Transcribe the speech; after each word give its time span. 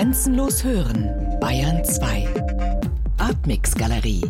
Grenzenlos 0.00 0.64
hören, 0.64 1.10
Bayern 1.40 1.84
2. 1.84 2.26
Artmix 3.18 3.74
Galerie. 3.74 4.22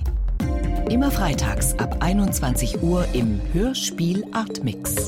Immer 0.90 1.12
freitags 1.12 1.78
ab 1.78 1.98
21 2.00 2.82
Uhr 2.82 3.06
im 3.12 3.40
Hörspiel 3.52 4.24
Artmix. 4.32 5.06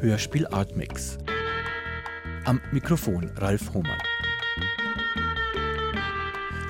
Hörspiel 0.00 0.46
Artmix. 0.48 1.16
Am 2.44 2.60
Mikrofon 2.70 3.30
Ralf 3.36 3.72
Hohmann. 3.72 4.02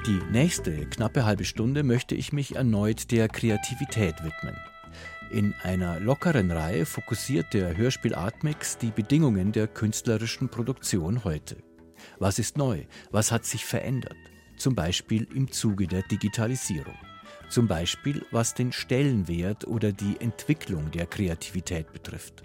Die 0.07 0.21
nächste 0.31 0.87
knappe 0.87 1.25
halbe 1.25 1.45
Stunde 1.45 1.83
möchte 1.83 2.15
ich 2.15 2.33
mich 2.33 2.55
erneut 2.55 3.11
der 3.11 3.27
Kreativität 3.27 4.15
widmen. 4.23 4.55
In 5.31 5.55
einer 5.62 6.01
lockeren 6.01 6.51
Reihe 6.51 6.85
fokussiert 6.85 7.55
der 7.55 7.77
Hörspiel 7.77 8.17
Artmix 8.17 8.79
die 8.79 8.91
Bedingungen 8.91 9.53
der 9.53 9.69
künstlerischen 9.69 10.48
Produktion 10.48 11.23
heute. 11.23 11.56
Was 12.19 12.41
ist 12.41 12.59
neu? 12.59 12.83
Was 13.12 13.30
hat 13.30 13.45
sich 13.45 13.65
verändert? 13.65 14.16
Zum 14.56 14.75
Beispiel 14.75 15.29
im 15.33 15.53
Zuge 15.53 15.87
der 15.87 16.03
Digitalisierung. 16.03 16.97
Zum 17.48 17.69
Beispiel 17.69 18.27
was 18.33 18.55
den 18.55 18.73
Stellenwert 18.73 19.69
oder 19.69 19.93
die 19.93 20.16
Entwicklung 20.19 20.91
der 20.91 21.06
Kreativität 21.06 21.92
betrifft. 21.92 22.42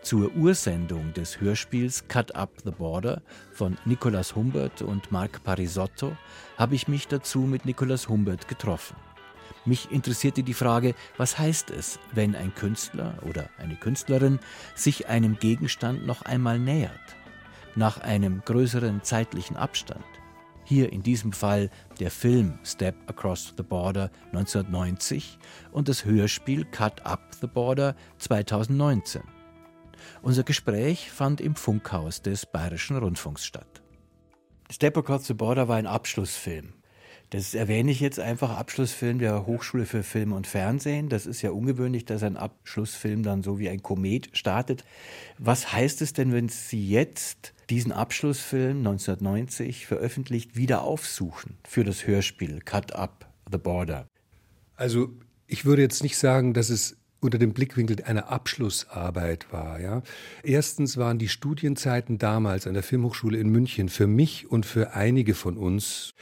Zur 0.00 0.34
Ursendung 0.34 1.12
des 1.12 1.42
Hörspiels 1.42 2.08
Cut 2.08 2.34
Up 2.34 2.54
the 2.64 2.70
Border 2.70 3.20
von 3.52 3.76
Nicolas 3.84 4.34
Humbert 4.34 4.80
und 4.80 5.12
Marc 5.12 5.44
Parisotto 5.44 6.16
habe 6.56 6.74
ich 6.74 6.88
mich 6.88 7.06
dazu 7.06 7.40
mit 7.40 7.66
Nicolas 7.66 8.08
Humbert 8.08 8.48
getroffen. 8.48 8.96
Mich 9.64 9.92
interessierte 9.92 10.42
die 10.42 10.54
Frage, 10.54 10.94
was 11.16 11.38
heißt 11.38 11.70
es, 11.70 12.00
wenn 12.12 12.34
ein 12.34 12.54
Künstler 12.54 13.14
oder 13.22 13.48
eine 13.58 13.76
Künstlerin 13.76 14.40
sich 14.74 15.08
einem 15.08 15.38
Gegenstand 15.38 16.04
noch 16.04 16.22
einmal 16.22 16.58
nähert, 16.58 17.00
nach 17.76 18.00
einem 18.00 18.42
größeren 18.44 19.02
zeitlichen 19.04 19.56
Abstand. 19.56 20.04
Hier 20.64 20.92
in 20.92 21.02
diesem 21.02 21.32
Fall 21.32 21.70
der 22.00 22.10
Film 22.10 22.58
Step 22.64 22.96
Across 23.06 23.54
the 23.56 23.62
Border 23.62 24.10
1990 24.32 25.38
und 25.70 25.88
das 25.88 26.04
Hörspiel 26.04 26.64
Cut 26.64 27.04
Up 27.04 27.20
the 27.40 27.46
Border 27.46 27.94
2019. 28.18 29.22
Unser 30.22 30.42
Gespräch 30.42 31.10
fand 31.10 31.40
im 31.40 31.54
Funkhaus 31.54 32.22
des 32.22 32.46
Bayerischen 32.46 32.96
Rundfunks 32.96 33.44
statt. 33.44 33.82
Step 34.70 34.96
Across 34.96 35.26
the 35.26 35.34
Border 35.34 35.68
war 35.68 35.76
ein 35.76 35.86
Abschlussfilm. 35.86 36.72
Das 37.32 37.54
erwähne 37.54 37.90
ich 37.90 38.00
jetzt 38.00 38.20
einfach, 38.20 38.58
Abschlussfilm 38.58 39.18
der 39.18 39.46
Hochschule 39.46 39.86
für 39.86 40.02
Film 40.02 40.34
und 40.34 40.46
Fernsehen. 40.46 41.08
Das 41.08 41.24
ist 41.24 41.40
ja 41.40 41.50
ungewöhnlich, 41.50 42.04
dass 42.04 42.22
ein 42.22 42.36
Abschlussfilm 42.36 43.22
dann 43.22 43.42
so 43.42 43.58
wie 43.58 43.70
ein 43.70 43.82
Komet 43.82 44.28
startet. 44.34 44.84
Was 45.38 45.72
heißt 45.72 46.02
es 46.02 46.12
denn, 46.12 46.34
wenn 46.34 46.50
Sie 46.50 46.90
jetzt 46.90 47.54
diesen 47.70 47.90
Abschlussfilm 47.90 48.76
1990 48.80 49.86
veröffentlicht 49.86 50.56
wieder 50.56 50.82
aufsuchen 50.82 51.56
für 51.66 51.84
das 51.84 52.06
Hörspiel 52.06 52.60
Cut 52.60 52.94
Up 52.94 53.32
the 53.50 53.56
Border? 53.56 54.06
Also 54.76 55.08
ich 55.46 55.64
würde 55.64 55.80
jetzt 55.80 56.02
nicht 56.02 56.18
sagen, 56.18 56.52
dass 56.52 56.68
es 56.68 56.98
unter 57.20 57.38
dem 57.38 57.54
Blickwinkel 57.54 58.04
einer 58.04 58.28
Abschlussarbeit 58.28 59.50
war. 59.50 59.80
Ja. 59.80 60.02
Erstens 60.42 60.98
waren 60.98 61.18
die 61.18 61.28
Studienzeiten 61.28 62.18
damals 62.18 62.66
an 62.66 62.74
der 62.74 62.82
Filmhochschule 62.82 63.38
in 63.38 63.48
München 63.48 63.88
für 63.88 64.06
mich 64.06 64.50
und 64.50 64.66
für 64.66 64.92
einige 64.92 65.32
von 65.34 65.56
uns 65.56 66.12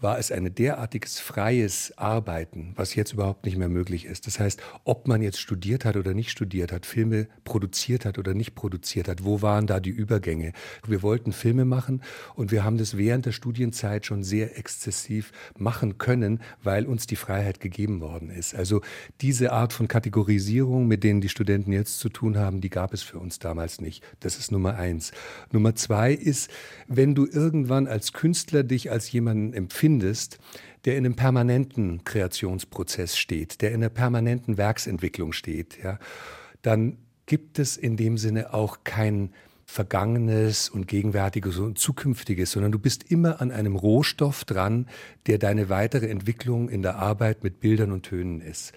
war 0.00 0.18
es 0.18 0.30
ein 0.30 0.54
derartiges 0.54 1.18
freies 1.18 1.92
Arbeiten, 1.96 2.72
was 2.76 2.94
jetzt 2.94 3.12
überhaupt 3.12 3.46
nicht 3.46 3.56
mehr 3.56 3.68
möglich 3.68 4.04
ist. 4.04 4.26
Das 4.26 4.38
heißt, 4.38 4.60
ob 4.84 5.08
man 5.08 5.22
jetzt 5.22 5.40
studiert 5.40 5.84
hat 5.84 5.96
oder 5.96 6.14
nicht 6.14 6.30
studiert 6.30 6.72
hat, 6.72 6.86
Filme 6.86 7.28
produziert 7.44 8.04
hat 8.04 8.18
oder 8.18 8.34
nicht 8.34 8.54
produziert 8.54 9.08
hat, 9.08 9.24
wo 9.24 9.42
waren 9.42 9.66
da 9.66 9.80
die 9.80 9.90
Übergänge? 9.90 10.52
Wir 10.86 11.02
wollten 11.02 11.32
Filme 11.32 11.64
machen 11.64 12.02
und 12.34 12.52
wir 12.52 12.64
haben 12.64 12.76
das 12.78 12.96
während 12.96 13.26
der 13.26 13.32
Studienzeit 13.32 14.06
schon 14.06 14.22
sehr 14.22 14.58
exzessiv 14.58 15.32
machen 15.56 15.98
können, 15.98 16.40
weil 16.62 16.86
uns 16.86 17.06
die 17.06 17.16
Freiheit 17.16 17.60
gegeben 17.60 18.00
worden 18.00 18.30
ist. 18.30 18.54
Also 18.54 18.82
diese 19.20 19.52
Art 19.52 19.72
von 19.72 19.88
Kategorisierung, 19.88 20.86
mit 20.86 21.04
denen 21.04 21.20
die 21.20 21.28
Studenten 21.28 21.72
jetzt 21.72 21.98
zu 21.98 22.08
tun 22.08 22.36
haben, 22.36 22.60
die 22.60 22.70
gab 22.70 22.92
es 22.92 23.02
für 23.02 23.18
uns 23.18 23.38
damals 23.38 23.80
nicht. 23.80 24.04
Das 24.20 24.38
ist 24.38 24.52
Nummer 24.52 24.76
eins. 24.76 25.12
Nummer 25.52 25.74
zwei 25.74 26.12
ist, 26.12 26.50
wenn 26.86 27.14
du 27.14 27.26
irgendwann 27.26 27.86
als 27.86 28.12
Künstler 28.12 28.62
dich 28.62 28.90
als 28.90 29.10
jemanden 29.10 29.54
empfindest, 29.54 29.85
findest, 29.86 30.38
der 30.84 30.96
in 30.96 31.06
einem 31.06 31.14
permanenten 31.14 32.02
Kreationsprozess 32.02 33.16
steht, 33.16 33.62
der 33.62 33.70
in 33.70 33.76
einer 33.76 33.88
permanenten 33.88 34.56
Werksentwicklung 34.56 35.32
steht, 35.32 35.78
ja, 35.80 36.00
dann 36.62 36.98
gibt 37.26 37.60
es 37.60 37.76
in 37.76 37.96
dem 37.96 38.18
Sinne 38.18 38.52
auch 38.52 38.78
kein 38.82 39.30
Vergangenes 39.64 40.68
und 40.68 40.88
Gegenwärtiges 40.88 41.58
und 41.58 41.78
Zukünftiges, 41.78 42.50
sondern 42.50 42.72
du 42.72 42.80
bist 42.80 43.12
immer 43.12 43.40
an 43.40 43.52
einem 43.52 43.76
Rohstoff 43.76 44.44
dran, 44.44 44.88
der 45.28 45.38
deine 45.38 45.68
weitere 45.68 46.08
Entwicklung 46.08 46.68
in 46.68 46.82
der 46.82 46.96
Arbeit 46.96 47.44
mit 47.44 47.60
Bildern 47.60 47.92
und 47.92 48.06
Tönen 48.06 48.40
ist. 48.40 48.72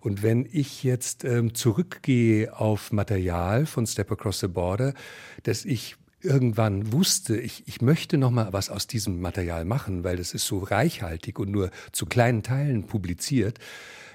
Und 0.00 0.24
wenn 0.24 0.48
ich 0.50 0.82
jetzt 0.82 1.22
ähm, 1.24 1.54
zurückgehe 1.54 2.58
auf 2.58 2.90
Material 2.90 3.64
von 3.64 3.86
Step 3.86 4.10
Across 4.10 4.40
the 4.40 4.48
Border, 4.48 4.92
das 5.44 5.64
ich 5.64 5.94
irgendwann 6.20 6.92
wusste, 6.92 7.36
ich, 7.38 7.62
ich 7.66 7.80
möchte 7.80 8.18
noch 8.18 8.30
mal 8.30 8.52
was 8.52 8.70
aus 8.70 8.86
diesem 8.86 9.20
Material 9.20 9.64
machen, 9.64 10.04
weil 10.04 10.18
es 10.18 10.34
ist 10.34 10.46
so 10.46 10.58
reichhaltig 10.58 11.38
und 11.38 11.50
nur 11.50 11.70
zu 11.92 12.06
kleinen 12.06 12.42
Teilen 12.42 12.84
publiziert, 12.84 13.58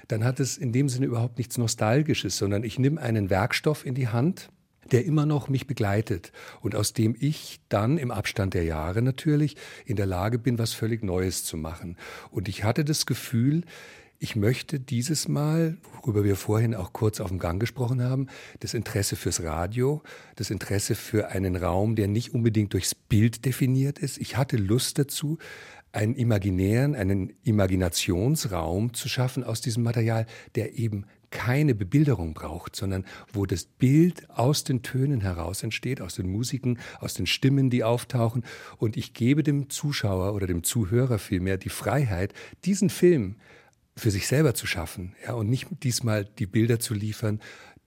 dann 0.08 0.24
hat 0.24 0.40
es 0.40 0.58
in 0.58 0.72
dem 0.72 0.88
Sinne 0.88 1.06
überhaupt 1.06 1.38
nichts 1.38 1.56
Nostalgisches, 1.56 2.36
sondern 2.36 2.62
ich 2.62 2.78
nehme 2.78 3.00
einen 3.00 3.30
Werkstoff 3.30 3.86
in 3.86 3.94
die 3.94 4.08
Hand, 4.08 4.50
der 4.92 5.06
immer 5.06 5.24
noch 5.24 5.48
mich 5.48 5.66
begleitet 5.66 6.30
und 6.60 6.74
aus 6.74 6.92
dem 6.92 7.16
ich 7.18 7.60
dann 7.70 7.96
im 7.96 8.10
Abstand 8.10 8.52
der 8.52 8.64
Jahre 8.64 9.00
natürlich 9.00 9.56
in 9.86 9.96
der 9.96 10.06
Lage 10.06 10.38
bin, 10.38 10.58
was 10.58 10.74
völlig 10.74 11.02
Neues 11.02 11.44
zu 11.44 11.56
machen. 11.56 11.96
Und 12.30 12.48
ich 12.48 12.64
hatte 12.64 12.84
das 12.84 13.06
Gefühl, 13.06 13.62
ich 14.18 14.36
möchte 14.36 14.80
dieses 14.80 15.28
Mal, 15.28 15.76
worüber 16.00 16.24
wir 16.24 16.36
vorhin 16.36 16.74
auch 16.74 16.92
kurz 16.92 17.20
auf 17.20 17.28
dem 17.28 17.38
Gang 17.38 17.60
gesprochen 17.60 18.02
haben, 18.02 18.28
das 18.60 18.74
Interesse 18.74 19.16
fürs 19.16 19.42
Radio, 19.42 20.02
das 20.36 20.50
Interesse 20.50 20.94
für 20.94 21.28
einen 21.28 21.56
Raum, 21.56 21.96
der 21.96 22.08
nicht 22.08 22.34
unbedingt 22.34 22.72
durchs 22.72 22.94
Bild 22.94 23.44
definiert 23.44 23.98
ist. 23.98 24.18
Ich 24.18 24.36
hatte 24.36 24.56
Lust 24.56 24.98
dazu, 24.98 25.38
einen 25.92 26.14
imaginären, 26.14 26.94
einen 26.94 27.32
Imaginationsraum 27.44 28.94
zu 28.94 29.08
schaffen 29.08 29.44
aus 29.44 29.60
diesem 29.60 29.84
Material, 29.84 30.26
der 30.56 30.76
eben 30.76 31.06
keine 31.30 31.74
Bebilderung 31.74 32.32
braucht, 32.32 32.76
sondern 32.76 33.04
wo 33.32 33.44
das 33.44 33.64
Bild 33.64 34.30
aus 34.30 34.62
den 34.62 34.82
Tönen 34.82 35.20
heraus 35.20 35.62
entsteht, 35.64 36.00
aus 36.00 36.14
den 36.14 36.30
Musiken, 36.30 36.78
aus 37.00 37.14
den 37.14 37.26
Stimmen, 37.26 37.70
die 37.70 37.82
auftauchen. 37.82 38.44
Und 38.76 38.96
ich 38.96 39.14
gebe 39.14 39.42
dem 39.42 39.68
Zuschauer 39.68 40.34
oder 40.34 40.46
dem 40.46 40.62
Zuhörer 40.62 41.18
vielmehr 41.18 41.58
die 41.58 41.70
Freiheit, 41.70 42.32
diesen 42.64 42.88
Film 42.88 43.36
für 43.96 44.10
sich 44.10 44.26
selber 44.26 44.54
zu 44.54 44.66
schaffen 44.66 45.14
ja, 45.24 45.34
und 45.34 45.48
nicht 45.48 45.68
diesmal 45.82 46.24
die 46.24 46.46
Bilder 46.46 46.80
zu 46.80 46.94
liefern, 46.94 47.40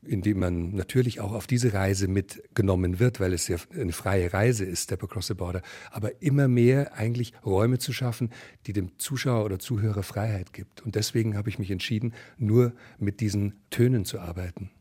indem 0.04 0.40
man 0.40 0.72
natürlich 0.72 1.20
auch 1.20 1.34
auf 1.34 1.48
diese 1.48 1.74
Reise 1.74 2.08
mitgenommen 2.08 3.00
wird, 3.00 3.20
weil 3.20 3.34
es 3.34 3.48
ja 3.48 3.58
eine 3.74 3.92
freie 3.92 4.32
Reise 4.32 4.66
ist, 4.66 4.84
Step 4.84 5.04
Across 5.04 5.28
the 5.28 5.34
Border, 5.34 5.62
aber 5.92 6.22
immer 6.22 6.48
mehr 6.48 6.94
eigentlich 6.96 7.34
Räume 7.46 7.80
zu 7.80 7.94
schaffen, 7.94 8.30
die 8.68 8.74
dem 8.74 8.98
Zuschauer 9.00 9.46
oder 9.46 9.60
Zuhörer 9.60 10.04
Freiheit 10.04 10.54
gibt. 10.54 10.82
Und 10.82 10.96
deswegen 10.96 11.36
habe 11.36 11.50
ich 11.50 11.60
mich 11.60 11.72
entschieden, 11.72 12.14
nur 12.38 12.74
mit 13.00 13.20
diesen 13.20 13.60
Tönen 13.70 14.06
zu 14.06 14.20
arbeiten. 14.20 14.72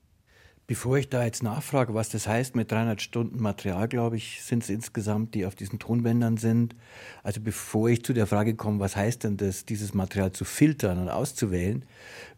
Bevor 0.69 0.99
ich 0.99 1.09
da 1.09 1.25
jetzt 1.25 1.45
nachfrage, 1.45 1.95
was 1.95 2.09
das 2.09 2.27
heißt 2.27 2.57
mit 2.57 2.73
300 2.73 3.01
Stunden 3.01 3.41
Material, 3.41 3.87
glaube 3.87 4.17
ich, 4.17 4.43
sind 4.43 4.65
es 4.65 4.69
insgesamt, 4.69 5.35
die 5.37 5.47
auf 5.47 5.55
diesen 5.55 5.79
Tonbändern 5.79 6.39
sind. 6.39 6.75
Also 7.23 7.41
bevor 7.41 7.89
ich 7.89 8.05
zu 8.05 8.13
der 8.13 8.27
Frage 8.27 8.57
komme, 8.57 8.81
was 8.81 8.97
heißt 8.97 9.23
denn 9.23 9.37
das, 9.37 9.65
dieses 9.65 9.95
Material 9.95 10.33
zu 10.33 10.45
filtern 10.45 10.99
und 10.99 11.09
auszuwählen, 11.09 11.85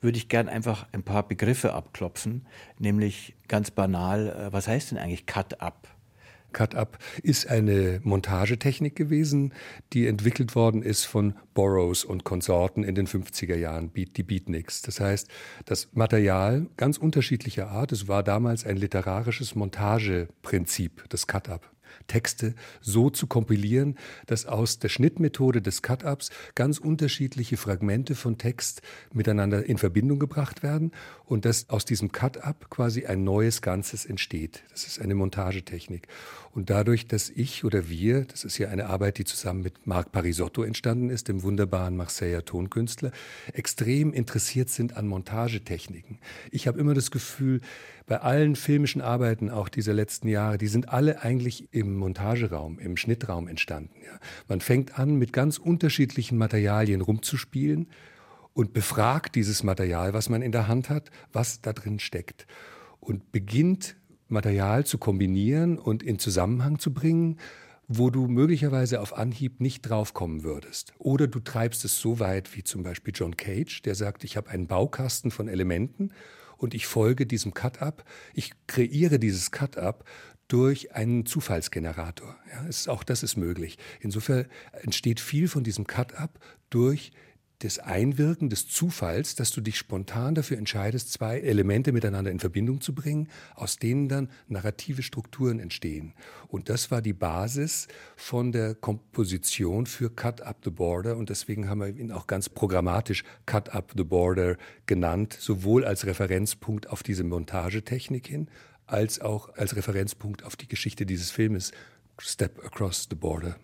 würde 0.02 0.18
ich 0.18 0.28
gern 0.28 0.50
einfach 0.50 0.86
ein 0.92 1.04
paar 1.04 1.26
Begriffe 1.26 1.72
abklopfen, 1.72 2.44
nämlich 2.78 3.34
ganz 3.48 3.70
banal, 3.70 4.28
äh, 4.28 4.52
was 4.52 4.68
heißt 4.68 4.90
denn 4.90 4.98
eigentlich 4.98 5.24
Cut-Up? 5.24 5.88
Cut-Up 6.52 6.98
ist 7.22 7.48
eine 7.48 8.00
Montagetechnik 8.02 8.96
gewesen, 8.96 9.52
die 9.92 10.06
entwickelt 10.06 10.54
worden 10.54 10.82
ist 10.82 11.04
von 11.04 11.34
Burroughs 11.54 12.04
und 12.04 12.24
Konsorten 12.24 12.84
in 12.84 12.94
den 12.94 13.06
50er 13.06 13.56
Jahren, 13.56 13.92
die 13.94 14.22
Beatniks. 14.22 14.82
Das 14.82 15.00
heißt, 15.00 15.28
das 15.64 15.88
Material 15.92 16.66
ganz 16.76 16.98
unterschiedlicher 16.98 17.68
Art, 17.68 17.92
es 17.92 18.08
war 18.08 18.22
damals 18.22 18.64
ein 18.64 18.76
literarisches 18.76 19.54
Montageprinzip, 19.54 21.04
das 21.08 21.26
Cut-Up. 21.26 21.70
Texte 22.06 22.54
so 22.80 23.10
zu 23.10 23.26
kompilieren, 23.26 23.96
dass 24.26 24.46
aus 24.46 24.78
der 24.78 24.88
Schnittmethode 24.88 25.62
des 25.62 25.82
Cut-Ups 25.82 26.30
ganz 26.54 26.78
unterschiedliche 26.78 27.56
Fragmente 27.56 28.14
von 28.14 28.38
Text 28.38 28.82
miteinander 29.12 29.64
in 29.64 29.78
Verbindung 29.78 30.18
gebracht 30.18 30.62
werden 30.62 30.92
und 31.24 31.44
dass 31.44 31.68
aus 31.70 31.84
diesem 31.84 32.12
Cut-Up 32.12 32.70
quasi 32.70 33.06
ein 33.06 33.24
neues 33.24 33.62
Ganzes 33.62 34.06
entsteht. 34.06 34.62
Das 34.70 34.86
ist 34.86 35.00
eine 35.00 35.14
Montagetechnik. 35.14 36.08
Und 36.52 36.70
dadurch, 36.70 37.06
dass 37.06 37.30
ich 37.30 37.64
oder 37.64 37.88
wir, 37.88 38.24
das 38.24 38.44
ist 38.44 38.58
ja 38.58 38.68
eine 38.68 38.86
Arbeit, 38.86 39.18
die 39.18 39.24
zusammen 39.24 39.62
mit 39.62 39.86
Marc 39.86 40.10
Parisotto 40.12 40.62
entstanden 40.62 41.10
ist, 41.10 41.28
dem 41.28 41.42
wunderbaren 41.42 41.96
Marseiller 41.96 42.44
Tonkünstler, 42.44 43.12
extrem 43.52 44.12
interessiert 44.12 44.68
sind 44.68 44.96
an 44.96 45.06
Montagetechniken. 45.06 46.18
Ich 46.50 46.66
habe 46.66 46.80
immer 46.80 46.94
das 46.94 47.10
Gefühl, 47.10 47.60
bei 48.08 48.20
allen 48.22 48.56
filmischen 48.56 49.02
Arbeiten 49.02 49.50
auch 49.50 49.68
dieser 49.68 49.92
letzten 49.92 50.28
Jahre, 50.28 50.58
die 50.58 50.66
sind 50.66 50.88
alle 50.88 51.22
eigentlich 51.22 51.72
im 51.72 51.94
Montageraum, 51.94 52.78
im 52.78 52.96
Schnittraum 52.96 53.46
entstanden. 53.46 54.00
Ja. 54.02 54.18
Man 54.48 54.60
fängt 54.60 54.98
an, 54.98 55.16
mit 55.16 55.32
ganz 55.32 55.58
unterschiedlichen 55.58 56.38
Materialien 56.38 57.02
rumzuspielen 57.02 57.88
und 58.54 58.72
befragt 58.72 59.34
dieses 59.34 59.62
Material, 59.62 60.14
was 60.14 60.30
man 60.30 60.40
in 60.40 60.52
der 60.52 60.68
Hand 60.68 60.88
hat, 60.88 61.10
was 61.32 61.60
da 61.60 61.74
drin 61.74 61.98
steckt. 61.98 62.46
Und 62.98 63.30
beginnt 63.30 63.96
Material 64.26 64.84
zu 64.84 64.98
kombinieren 64.98 65.78
und 65.78 66.02
in 66.02 66.18
Zusammenhang 66.18 66.78
zu 66.78 66.92
bringen, 66.92 67.38
wo 67.88 68.10
du 68.10 68.26
möglicherweise 68.26 69.00
auf 69.00 69.16
Anhieb 69.16 69.60
nicht 69.60 69.82
draufkommen 69.82 70.44
würdest. 70.44 70.92
Oder 70.98 71.26
du 71.26 71.40
treibst 71.40 71.84
es 71.84 72.00
so 72.00 72.20
weit 72.20 72.56
wie 72.56 72.64
zum 72.64 72.82
Beispiel 72.82 73.12
John 73.14 73.36
Cage, 73.36 73.82
der 73.82 73.94
sagt, 73.94 74.24
ich 74.24 74.36
habe 74.36 74.50
einen 74.50 74.66
Baukasten 74.66 75.30
von 75.30 75.48
Elementen 75.48 76.10
und 76.58 76.74
ich 76.74 76.86
folge 76.86 77.24
diesem 77.24 77.54
Cut-up. 77.54 78.04
Ich 78.34 78.52
kreiere 78.66 79.18
dieses 79.18 79.50
Cut-up 79.50 80.04
durch 80.48 80.94
einen 80.94 81.24
Zufallsgenerator. 81.24 82.36
Ja, 82.52 82.66
ist, 82.66 82.88
auch 82.88 83.04
das 83.04 83.22
ist 83.22 83.36
möglich. 83.36 83.78
Insofern 84.00 84.46
entsteht 84.82 85.20
viel 85.20 85.48
von 85.48 85.64
diesem 85.64 85.86
Cut-up 85.86 86.38
durch 86.68 87.12
das 87.60 87.78
Einwirken 87.78 88.50
des 88.50 88.68
Zufalls, 88.68 89.34
dass 89.34 89.50
du 89.50 89.60
dich 89.60 89.76
spontan 89.76 90.34
dafür 90.34 90.58
entscheidest, 90.58 91.12
zwei 91.12 91.40
Elemente 91.40 91.92
miteinander 91.92 92.30
in 92.30 92.38
Verbindung 92.38 92.80
zu 92.80 92.94
bringen, 92.94 93.28
aus 93.54 93.78
denen 93.78 94.08
dann 94.08 94.30
narrative 94.46 95.02
Strukturen 95.02 95.58
entstehen. 95.58 96.14
Und 96.46 96.68
das 96.68 96.90
war 96.90 97.02
die 97.02 97.12
Basis 97.12 97.88
von 98.16 98.52
der 98.52 98.74
Komposition 98.74 99.86
für 99.86 100.10
Cut 100.10 100.40
Up 100.40 100.58
the 100.64 100.70
Border 100.70 101.16
und 101.16 101.30
deswegen 101.30 101.68
haben 101.68 101.80
wir 101.80 101.88
ihn 101.88 102.12
auch 102.12 102.28
ganz 102.28 102.48
programmatisch 102.48 103.24
Cut 103.46 103.70
Up 103.70 103.92
the 103.96 104.04
Border 104.04 104.56
genannt, 104.86 105.36
sowohl 105.38 105.84
als 105.84 106.06
Referenzpunkt 106.06 106.88
auf 106.88 107.02
diese 107.02 107.24
Montagetechnik 107.24 108.28
hin, 108.28 108.48
als 108.86 109.20
auch 109.20 109.54
als 109.56 109.74
Referenzpunkt 109.74 110.44
auf 110.44 110.54
die 110.54 110.68
Geschichte 110.68 111.06
dieses 111.06 111.30
Filmes 111.30 111.72
Step 112.20 112.64
Across 112.64 113.08
the 113.10 113.16
Border. 113.16 113.56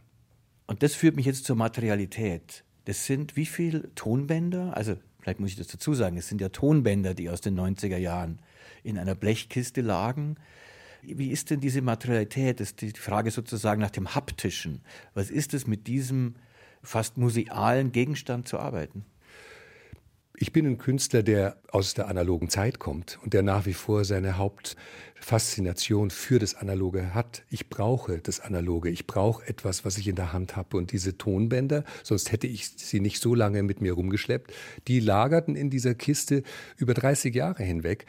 Und 0.66 0.82
das 0.82 0.94
führt 0.94 1.16
mich 1.16 1.26
jetzt 1.26 1.44
zur 1.44 1.56
Materialität. 1.56 2.64
Das 2.84 3.06
sind 3.06 3.36
wie 3.36 3.46
viele 3.46 3.94
Tonbänder? 3.94 4.76
Also, 4.76 4.96
vielleicht 5.20 5.40
muss 5.40 5.50
ich 5.50 5.56
das 5.56 5.68
dazu 5.68 5.94
sagen, 5.94 6.16
es 6.16 6.28
sind 6.28 6.40
ja 6.40 6.50
Tonbänder, 6.50 7.14
die 7.14 7.30
aus 7.30 7.40
den 7.40 7.58
90er 7.58 7.96
Jahren 7.96 8.38
in 8.82 8.98
einer 8.98 9.14
Blechkiste 9.14 9.80
lagen. 9.80 10.36
Wie 11.02 11.30
ist 11.30 11.50
denn 11.50 11.60
diese 11.60 11.82
Materialität? 11.82 12.60
Das 12.60 12.70
ist 12.70 12.80
die 12.80 12.90
Frage 12.90 13.30
sozusagen 13.30 13.80
nach 13.80 13.90
dem 13.90 14.14
Haptischen. 14.14 14.80
Was 15.14 15.30
ist 15.30 15.54
es 15.54 15.66
mit 15.66 15.86
diesem 15.86 16.34
fast 16.82 17.16
musealen 17.18 17.92
Gegenstand 17.92 18.48
zu 18.48 18.58
arbeiten? 18.58 19.04
Ich 20.44 20.52
bin 20.52 20.66
ein 20.66 20.76
Künstler, 20.76 21.22
der 21.22 21.56
aus 21.70 21.94
der 21.94 22.06
analogen 22.06 22.50
Zeit 22.50 22.78
kommt 22.78 23.18
und 23.22 23.32
der 23.32 23.40
nach 23.40 23.64
wie 23.64 23.72
vor 23.72 24.04
seine 24.04 24.36
Hauptfaszination 24.36 26.10
für 26.10 26.38
das 26.38 26.54
Analoge 26.54 27.14
hat. 27.14 27.44
Ich 27.48 27.70
brauche 27.70 28.18
das 28.18 28.40
Analoge. 28.40 28.90
Ich 28.90 29.06
brauche 29.06 29.48
etwas, 29.48 29.86
was 29.86 29.96
ich 29.96 30.06
in 30.06 30.16
der 30.16 30.34
Hand 30.34 30.54
habe. 30.54 30.76
Und 30.76 30.92
diese 30.92 31.16
Tonbänder, 31.16 31.82
sonst 32.02 32.30
hätte 32.30 32.46
ich 32.46 32.68
sie 32.76 33.00
nicht 33.00 33.22
so 33.22 33.34
lange 33.34 33.62
mit 33.62 33.80
mir 33.80 33.94
rumgeschleppt, 33.94 34.52
die 34.86 35.00
lagerten 35.00 35.56
in 35.56 35.70
dieser 35.70 35.94
Kiste 35.94 36.42
über 36.76 36.92
30 36.92 37.34
Jahre 37.34 37.62
hinweg 37.62 38.04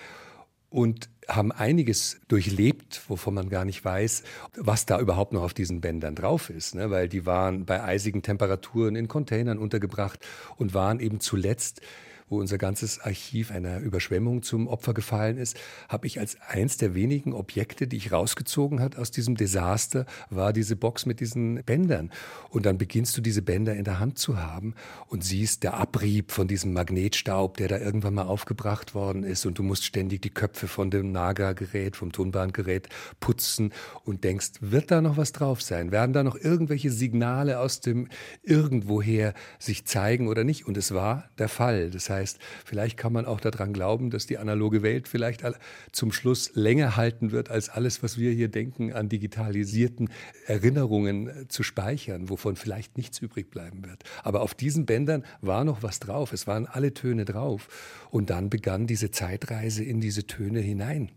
und 0.69 1.09
haben 1.29 1.53
einiges 1.53 2.19
durchlebt, 2.27 3.03
wovon 3.07 3.33
man 3.33 3.47
gar 3.47 3.63
nicht 3.63 3.85
weiß, 3.85 4.23
was 4.57 4.85
da 4.85 4.99
überhaupt 4.99 5.31
noch 5.31 5.43
auf 5.43 5.53
diesen 5.53 5.79
Bändern 5.79 6.15
drauf 6.15 6.49
ist, 6.49 6.75
ne? 6.75 6.91
weil 6.91 7.07
die 7.07 7.25
waren 7.25 7.65
bei 7.65 7.81
eisigen 7.81 8.23
Temperaturen 8.23 8.97
in 8.97 9.07
Containern 9.07 9.57
untergebracht 9.57 10.19
und 10.57 10.73
waren 10.73 10.99
eben 10.99 11.21
zuletzt 11.21 11.79
wo 12.27 12.39
unser 12.39 12.57
ganzes 12.57 12.99
Archiv 12.99 13.51
einer 13.51 13.79
Überschwemmung 13.79 14.41
zum 14.41 14.67
Opfer 14.67 14.93
gefallen 14.93 15.37
ist, 15.37 15.57
habe 15.89 16.07
ich 16.07 16.19
als 16.19 16.37
eins 16.41 16.77
der 16.77 16.95
wenigen 16.95 17.33
Objekte, 17.33 17.87
die 17.87 17.97
ich 17.97 18.11
rausgezogen 18.11 18.79
hat 18.79 18.97
aus 18.97 19.11
diesem 19.11 19.35
Desaster, 19.35 20.05
war 20.29 20.51
diese 20.51 20.75
Box 20.75 21.05
mit 21.05 21.19
diesen 21.19 21.63
Bändern. 21.63 22.11
Und 22.49 22.65
dann 22.65 22.77
beginnst 22.79 23.15
du 23.15 23.21
diese 23.21 23.43
Bänder 23.43 23.75
in 23.75 23.83
der 23.83 23.99
Hand 23.99 24.17
zu 24.17 24.41
haben 24.41 24.73
und 25.07 25.23
siehst 25.23 25.63
der 25.63 25.75
Abrieb 25.75 26.31
von 26.31 26.47
diesem 26.47 26.73
Magnetstaub, 26.73 27.57
der 27.57 27.67
da 27.67 27.77
irgendwann 27.77 28.15
mal 28.15 28.23
aufgebracht 28.23 28.95
worden 28.95 29.23
ist 29.23 29.45
und 29.45 29.59
du 29.59 29.63
musst 29.63 29.85
ständig 29.85 30.23
die 30.23 30.31
Köpfe 30.31 30.67
von 30.67 30.89
dem 30.89 31.11
Naga-Gerät, 31.11 31.95
vom 31.95 32.11
Tonbandgerät 32.11 32.89
putzen 33.19 33.71
und 34.03 34.23
denkst, 34.23 34.53
wird 34.61 34.89
da 34.89 35.01
noch 35.01 35.17
was 35.17 35.31
drauf 35.31 35.61
sein? 35.61 35.91
Werden 35.91 36.13
da 36.13 36.23
noch 36.23 36.35
irgendwelche 36.35 36.89
Signale 36.89 37.59
aus 37.59 37.81
dem 37.81 38.07
irgendwoher 38.41 39.33
sich 39.59 39.85
zeigen 39.85 40.27
oder 40.27 40.43
nicht? 40.43 40.65
Und 40.65 40.75
es 40.77 40.93
war 40.93 41.29
der 41.37 41.49
Fall. 41.49 41.91
Das 41.91 42.09
heißt, 42.09 42.14
heißt, 42.15 42.39
vielleicht 42.65 42.97
kann 42.97 43.13
man 43.13 43.25
auch 43.25 43.39
daran 43.39 43.73
glauben, 43.73 44.09
dass 44.09 44.25
die 44.25 44.37
analoge 44.37 44.81
Welt 44.81 45.07
vielleicht 45.07 45.43
zum 45.91 46.11
Schluss 46.11 46.51
länger 46.55 46.95
halten 46.95 47.31
wird, 47.31 47.49
als 47.49 47.69
alles, 47.69 48.01
was 48.01 48.17
wir 48.17 48.31
hier 48.31 48.47
denken, 48.47 48.93
an 48.93 49.09
digitalisierten 49.09 50.09
Erinnerungen 50.47 51.27
äh, 51.27 51.47
zu 51.47 51.63
speichern, 51.63 52.29
wovon 52.29 52.55
vielleicht 52.55 52.97
nichts 52.97 53.19
übrig 53.19 53.51
bleiben 53.51 53.85
wird. 53.85 54.03
Aber 54.23 54.41
auf 54.41 54.53
diesen 54.53 54.85
Bändern 54.85 55.23
war 55.41 55.63
noch 55.63 55.83
was 55.83 55.99
drauf. 55.99 56.33
Es 56.33 56.47
waren 56.47 56.65
alle 56.65 56.93
Töne 56.93 57.25
drauf. 57.25 57.67
Und 58.09 58.29
dann 58.29 58.49
begann 58.49 58.87
diese 58.87 59.11
Zeitreise 59.11 59.83
in 59.83 60.01
diese 60.01 60.25
Töne 60.25 60.59
hinein. 60.59 61.11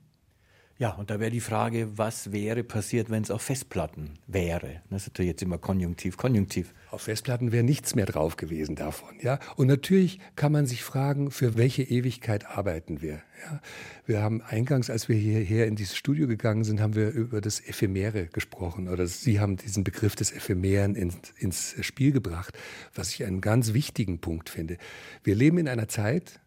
Ja, 0.81 0.91
und 0.91 1.11
da 1.11 1.19
wäre 1.19 1.33
die 1.33 1.41
Frage, 1.41 1.99
was 1.99 2.31
wäre 2.31 2.63
passiert, 2.63 3.11
wenn 3.11 3.25
es 3.25 3.33
auf 3.33 3.43
Festplatten 3.43 4.11
wäre? 4.29 4.81
Das 4.91 5.03
ist 5.03 5.09
natürlich 5.09 5.31
jetzt 5.31 5.43
immer 5.43 5.59
konjunktiv, 5.59 6.17
konjunktiv. 6.17 6.73
Auf 6.93 7.03
Festplatten 7.03 7.51
wäre 7.51 7.65
nichts 7.65 7.97
mehr 7.97 8.07
drauf 8.07 8.37
gewesen 8.37 8.77
davon, 8.77 9.19
ja. 9.21 9.41
Und 9.57 9.67
natürlich 9.67 10.21
kann 10.37 10.53
man 10.53 10.67
sich 10.67 10.85
fragen, 10.85 11.33
für 11.33 11.57
welche 11.57 11.83
Ewigkeit 11.83 12.47
arbeiten 12.47 13.03
wir? 13.03 13.15
Ja? 13.15 13.61
Wir 14.07 14.23
haben 14.23 14.41
eingangs, 14.41 14.89
als 14.89 15.09
wir 15.09 15.17
hierher 15.17 15.67
in 15.67 15.75
dieses 15.75 15.97
Studio 15.97 16.29
gegangen 16.29 16.63
sind, 16.63 16.81
haben 16.81 16.95
wir 16.95 17.11
über 17.11 17.41
das 17.41 17.59
Ephemere 17.59 18.27
gesprochen 18.27 18.89
oder 18.89 19.09
Sie 19.09 19.41
haben 19.41 19.57
diesen 19.57 19.83
Begriff 19.83 20.15
des 20.15 20.31
Ephemeren 20.31 20.95
ins, 20.95 21.17
ins 21.39 21.75
Spiel 21.81 22.13
gebracht, 22.13 22.57
was 22.95 23.11
ich 23.11 23.25
einen 23.25 23.41
ganz 23.41 23.73
wichtigen 23.75 24.21
Punkt 24.21 24.49
finde. 24.49 24.79
Wir 25.25 25.35
leben 25.35 25.59
in 25.59 25.67
einer 25.67 25.89
Zeit, 25.89 26.39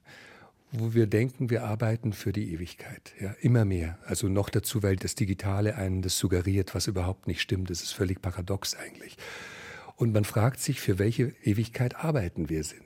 wo 0.71 0.93
wir 0.93 1.07
denken, 1.07 1.49
wir 1.49 1.63
arbeiten 1.63 2.13
für 2.13 2.31
die 2.31 2.53
Ewigkeit. 2.53 3.13
Ja, 3.19 3.35
immer 3.41 3.65
mehr. 3.65 3.97
Also 4.05 4.29
noch 4.29 4.49
dazu, 4.49 4.83
weil 4.83 4.95
das 4.95 5.15
Digitale 5.15 5.75
einen 5.75 6.01
das 6.01 6.17
suggeriert, 6.17 6.73
was 6.73 6.87
überhaupt 6.87 7.27
nicht 7.27 7.41
stimmt. 7.41 7.69
Das 7.69 7.81
ist 7.81 7.91
völlig 7.91 8.21
paradox 8.21 8.75
eigentlich. 8.75 9.17
Und 9.97 10.13
man 10.13 10.23
fragt 10.23 10.59
sich, 10.59 10.79
für 10.79 10.97
welche 10.97 11.33
Ewigkeit 11.43 11.95
arbeiten 11.95 12.49
wir 12.49 12.63
sind. 12.63 12.83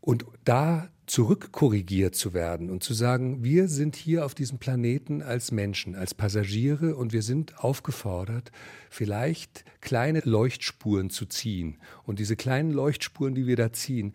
Und 0.00 0.24
da 0.44 0.88
zurückkorrigiert 1.06 2.14
zu 2.14 2.32
werden 2.32 2.70
und 2.70 2.82
zu 2.82 2.94
sagen, 2.94 3.42
wir 3.42 3.68
sind 3.68 3.96
hier 3.96 4.24
auf 4.24 4.34
diesem 4.34 4.58
Planeten 4.58 5.22
als 5.22 5.50
Menschen, 5.50 5.94
als 5.94 6.14
Passagiere 6.14 6.96
und 6.96 7.12
wir 7.12 7.22
sind 7.22 7.58
aufgefordert, 7.58 8.52
vielleicht 8.88 9.64
kleine 9.80 10.20
Leuchtspuren 10.24 11.10
zu 11.10 11.26
ziehen. 11.26 11.78
Und 12.04 12.18
diese 12.18 12.36
kleinen 12.36 12.70
Leuchtspuren, 12.70 13.34
die 13.34 13.46
wir 13.46 13.56
da 13.56 13.72
ziehen, 13.72 14.14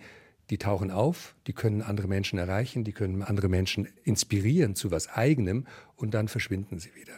die 0.50 0.58
tauchen 0.58 0.91
auf, 0.91 1.36
die 1.48 1.53
können 1.53 1.82
andere 1.82 2.08
Menschen 2.08 2.39
erreichen, 2.39 2.84
die 2.84 2.91
können 2.91 3.22
andere 3.22 3.50
Menschen 3.50 3.88
inspirieren 4.03 4.75
zu 4.75 4.91
was 4.91 5.10
eigenem 5.10 5.68
und 5.96 6.13
dann 6.13 6.27
verschwinden 6.27 6.79
sie 6.79 6.96
wieder. 6.96 7.13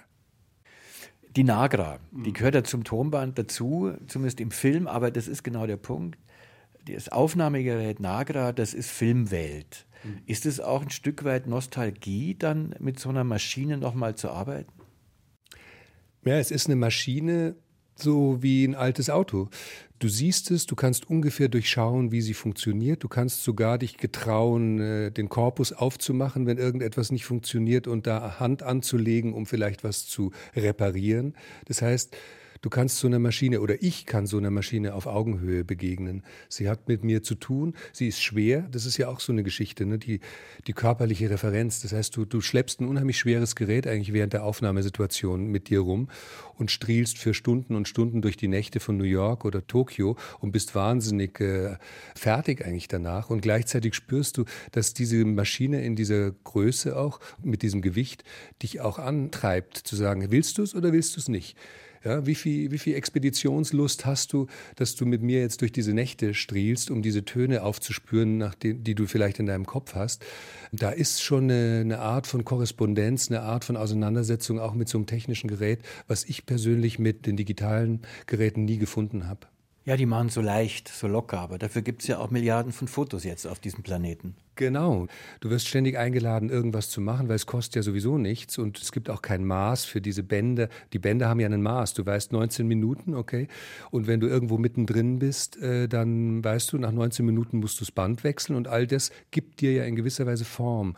Die 1.35 1.45
Nagra, 1.45 1.99
die 2.11 2.33
gehört 2.33 2.55
ja 2.55 2.63
zum 2.63 2.83
Tonband 2.83 3.37
dazu, 3.39 3.93
zumindest 4.07 4.41
im 4.41 4.51
Film, 4.51 4.87
aber 4.87 5.11
das 5.11 5.29
ist 5.29 5.43
genau 5.43 5.65
der 5.65 5.77
Punkt. 5.77 6.19
Das 6.85 7.07
Aufnahmegerät 7.07 8.01
Nagra, 8.01 8.51
das 8.51 8.73
ist 8.73 8.89
Filmwelt. 8.91 9.85
Mhm. 10.03 10.21
Ist 10.25 10.45
es 10.45 10.59
auch 10.59 10.81
ein 10.81 10.89
Stück 10.89 11.23
weit 11.23 11.47
Nostalgie, 11.47 12.35
dann 12.35 12.75
mit 12.79 12.99
so 12.99 13.09
einer 13.09 13.23
Maschine 13.23 13.77
nochmal 13.77 14.15
zu 14.15 14.29
arbeiten? 14.29 14.73
Ja, 16.25 16.37
es 16.37 16.51
ist 16.51 16.67
eine 16.67 16.75
Maschine, 16.75 17.55
so 18.01 18.41
wie 18.41 18.65
ein 18.65 18.75
altes 18.75 19.09
Auto. 19.09 19.49
Du 19.99 20.07
siehst 20.07 20.49
es, 20.49 20.65
du 20.65 20.75
kannst 20.75 21.09
ungefähr 21.11 21.47
durchschauen, 21.47 22.11
wie 22.11 22.21
sie 22.21 22.33
funktioniert. 22.33 23.03
Du 23.03 23.07
kannst 23.07 23.43
sogar 23.43 23.77
dich 23.77 23.97
getrauen, 23.97 24.79
äh, 24.79 25.11
den 25.11 25.29
Korpus 25.29 25.73
aufzumachen, 25.73 26.47
wenn 26.47 26.57
irgendetwas 26.57 27.11
nicht 27.11 27.25
funktioniert 27.25 27.87
und 27.87 28.07
da 28.07 28.39
Hand 28.39 28.63
anzulegen, 28.63 29.33
um 29.33 29.45
vielleicht 29.45 29.83
was 29.83 30.07
zu 30.07 30.31
reparieren. 30.55 31.35
Das 31.65 31.83
heißt, 31.83 32.17
Du 32.61 32.69
kannst 32.69 32.99
so 32.99 33.07
einer 33.07 33.17
Maschine 33.17 33.59
oder 33.59 33.81
ich 33.81 34.05
kann 34.05 34.27
so 34.27 34.37
einer 34.37 34.51
Maschine 34.51 34.93
auf 34.93 35.07
Augenhöhe 35.07 35.65
begegnen. 35.65 36.21
Sie 36.47 36.69
hat 36.69 36.87
mit 36.87 37.03
mir 37.03 37.23
zu 37.23 37.33
tun, 37.33 37.73
sie 37.91 38.07
ist 38.07 38.21
schwer, 38.21 38.67
das 38.71 38.85
ist 38.85 38.97
ja 38.97 39.07
auch 39.07 39.19
so 39.19 39.31
eine 39.31 39.41
Geschichte, 39.41 39.83
ne? 39.87 39.97
die, 39.97 40.19
die 40.67 40.73
körperliche 40.73 41.31
Referenz. 41.31 41.81
Das 41.81 41.91
heißt, 41.91 42.15
du, 42.15 42.23
du 42.23 42.39
schleppst 42.39 42.79
ein 42.79 42.87
unheimlich 42.87 43.17
schweres 43.17 43.55
Gerät 43.55 43.87
eigentlich 43.87 44.13
während 44.13 44.33
der 44.33 44.43
Aufnahmesituation 44.43 45.47
mit 45.47 45.69
dir 45.69 45.79
rum 45.79 46.07
und 46.55 46.69
strielst 46.69 47.17
für 47.17 47.33
Stunden 47.33 47.75
und 47.75 47.87
Stunden 47.87 48.21
durch 48.21 48.37
die 48.37 48.47
Nächte 48.47 48.79
von 48.79 48.95
New 48.95 49.05
York 49.05 49.43
oder 49.43 49.65
Tokio 49.65 50.15
und 50.39 50.51
bist 50.51 50.75
wahnsinnig 50.75 51.39
äh, 51.39 51.77
fertig 52.15 52.63
eigentlich 52.63 52.87
danach. 52.87 53.31
Und 53.31 53.41
gleichzeitig 53.41 53.95
spürst 53.95 54.37
du, 54.37 54.45
dass 54.71 54.93
diese 54.93 55.25
Maschine 55.25 55.83
in 55.83 55.95
dieser 55.95 56.29
Größe 56.29 56.95
auch, 56.95 57.19
mit 57.41 57.63
diesem 57.63 57.81
Gewicht, 57.81 58.23
dich 58.61 58.81
auch 58.81 58.99
antreibt 58.99 59.77
zu 59.77 59.95
sagen, 59.95 60.27
willst 60.29 60.59
du 60.59 60.61
es 60.61 60.75
oder 60.75 60.93
willst 60.93 61.15
du 61.15 61.21
es 61.21 61.27
nicht? 61.27 61.57
Ja, 62.03 62.25
wie, 62.25 62.35
viel, 62.35 62.71
wie 62.71 62.79
viel 62.79 62.95
Expeditionslust 62.95 64.05
hast 64.05 64.33
du, 64.33 64.47
dass 64.75 64.95
du 64.95 65.05
mit 65.05 65.21
mir 65.21 65.39
jetzt 65.39 65.61
durch 65.61 65.71
diese 65.71 65.93
Nächte 65.93 66.33
strielst, 66.33 66.89
um 66.89 67.03
diese 67.03 67.25
Töne 67.25 67.61
aufzuspüren, 67.61 68.37
nach 68.37 68.55
den, 68.55 68.83
die 68.83 68.95
du 68.95 69.05
vielleicht 69.05 69.37
in 69.37 69.45
deinem 69.45 69.67
Kopf 69.67 69.93
hast? 69.93 70.25
Da 70.71 70.89
ist 70.89 71.21
schon 71.21 71.43
eine, 71.43 71.81
eine 71.81 71.99
Art 71.99 72.25
von 72.25 72.43
Korrespondenz, 72.43 73.29
eine 73.29 73.41
Art 73.41 73.65
von 73.65 73.77
Auseinandersetzung 73.77 74.59
auch 74.59 74.73
mit 74.73 74.89
so 74.89 74.97
einem 74.97 75.05
technischen 75.05 75.47
Gerät, 75.47 75.81
was 76.07 76.23
ich 76.23 76.47
persönlich 76.47 76.97
mit 76.97 77.27
den 77.27 77.37
digitalen 77.37 78.01
Geräten 78.25 78.65
nie 78.65 78.77
gefunden 78.77 79.27
habe. 79.27 79.47
Ja, 79.83 79.97
die 79.97 80.05
machen 80.05 80.29
so 80.29 80.41
leicht, 80.41 80.89
so 80.89 81.07
locker, 81.07 81.39
aber 81.39 81.57
dafür 81.57 81.81
gibt 81.81 82.03
es 82.03 82.07
ja 82.07 82.19
auch 82.19 82.29
Milliarden 82.29 82.71
von 82.71 82.87
Fotos 82.87 83.23
jetzt 83.23 83.47
auf 83.47 83.57
diesem 83.59 83.81
Planeten. 83.81 84.35
Genau. 84.55 85.07
Du 85.39 85.49
wirst 85.49 85.67
ständig 85.67 85.97
eingeladen, 85.97 86.51
irgendwas 86.51 86.91
zu 86.91 87.01
machen, 87.01 87.29
weil 87.29 87.35
es 87.35 87.47
kostet 87.47 87.77
ja 87.77 87.81
sowieso 87.81 88.19
nichts 88.19 88.59
und 88.59 88.79
es 88.79 88.91
gibt 88.91 89.09
auch 89.09 89.23
kein 89.23 89.43
Maß 89.43 89.85
für 89.85 89.99
diese 89.99 90.21
Bänder. 90.21 90.69
Die 90.93 90.99
Bänder 90.99 91.29
haben 91.29 91.39
ja 91.39 91.47
einen 91.47 91.63
Maß. 91.63 91.95
Du 91.95 92.05
weißt 92.05 92.31
19 92.31 92.67
Minuten, 92.67 93.15
okay? 93.15 93.47
Und 93.89 94.05
wenn 94.05 94.19
du 94.19 94.27
irgendwo 94.27 94.59
mittendrin 94.59 95.17
bist, 95.17 95.57
äh, 95.57 95.87
dann 95.87 96.43
weißt 96.43 96.73
du, 96.73 96.77
nach 96.77 96.91
19 96.91 97.25
Minuten 97.25 97.57
musst 97.57 97.79
du 97.79 97.85
das 97.85 97.91
Band 97.91 98.23
wechseln 98.23 98.55
und 98.55 98.67
all 98.67 98.85
das 98.85 99.09
gibt 99.31 99.61
dir 99.61 99.73
ja 99.73 99.85
in 99.85 99.95
gewisser 99.95 100.27
Weise 100.27 100.45
Form. 100.45 100.95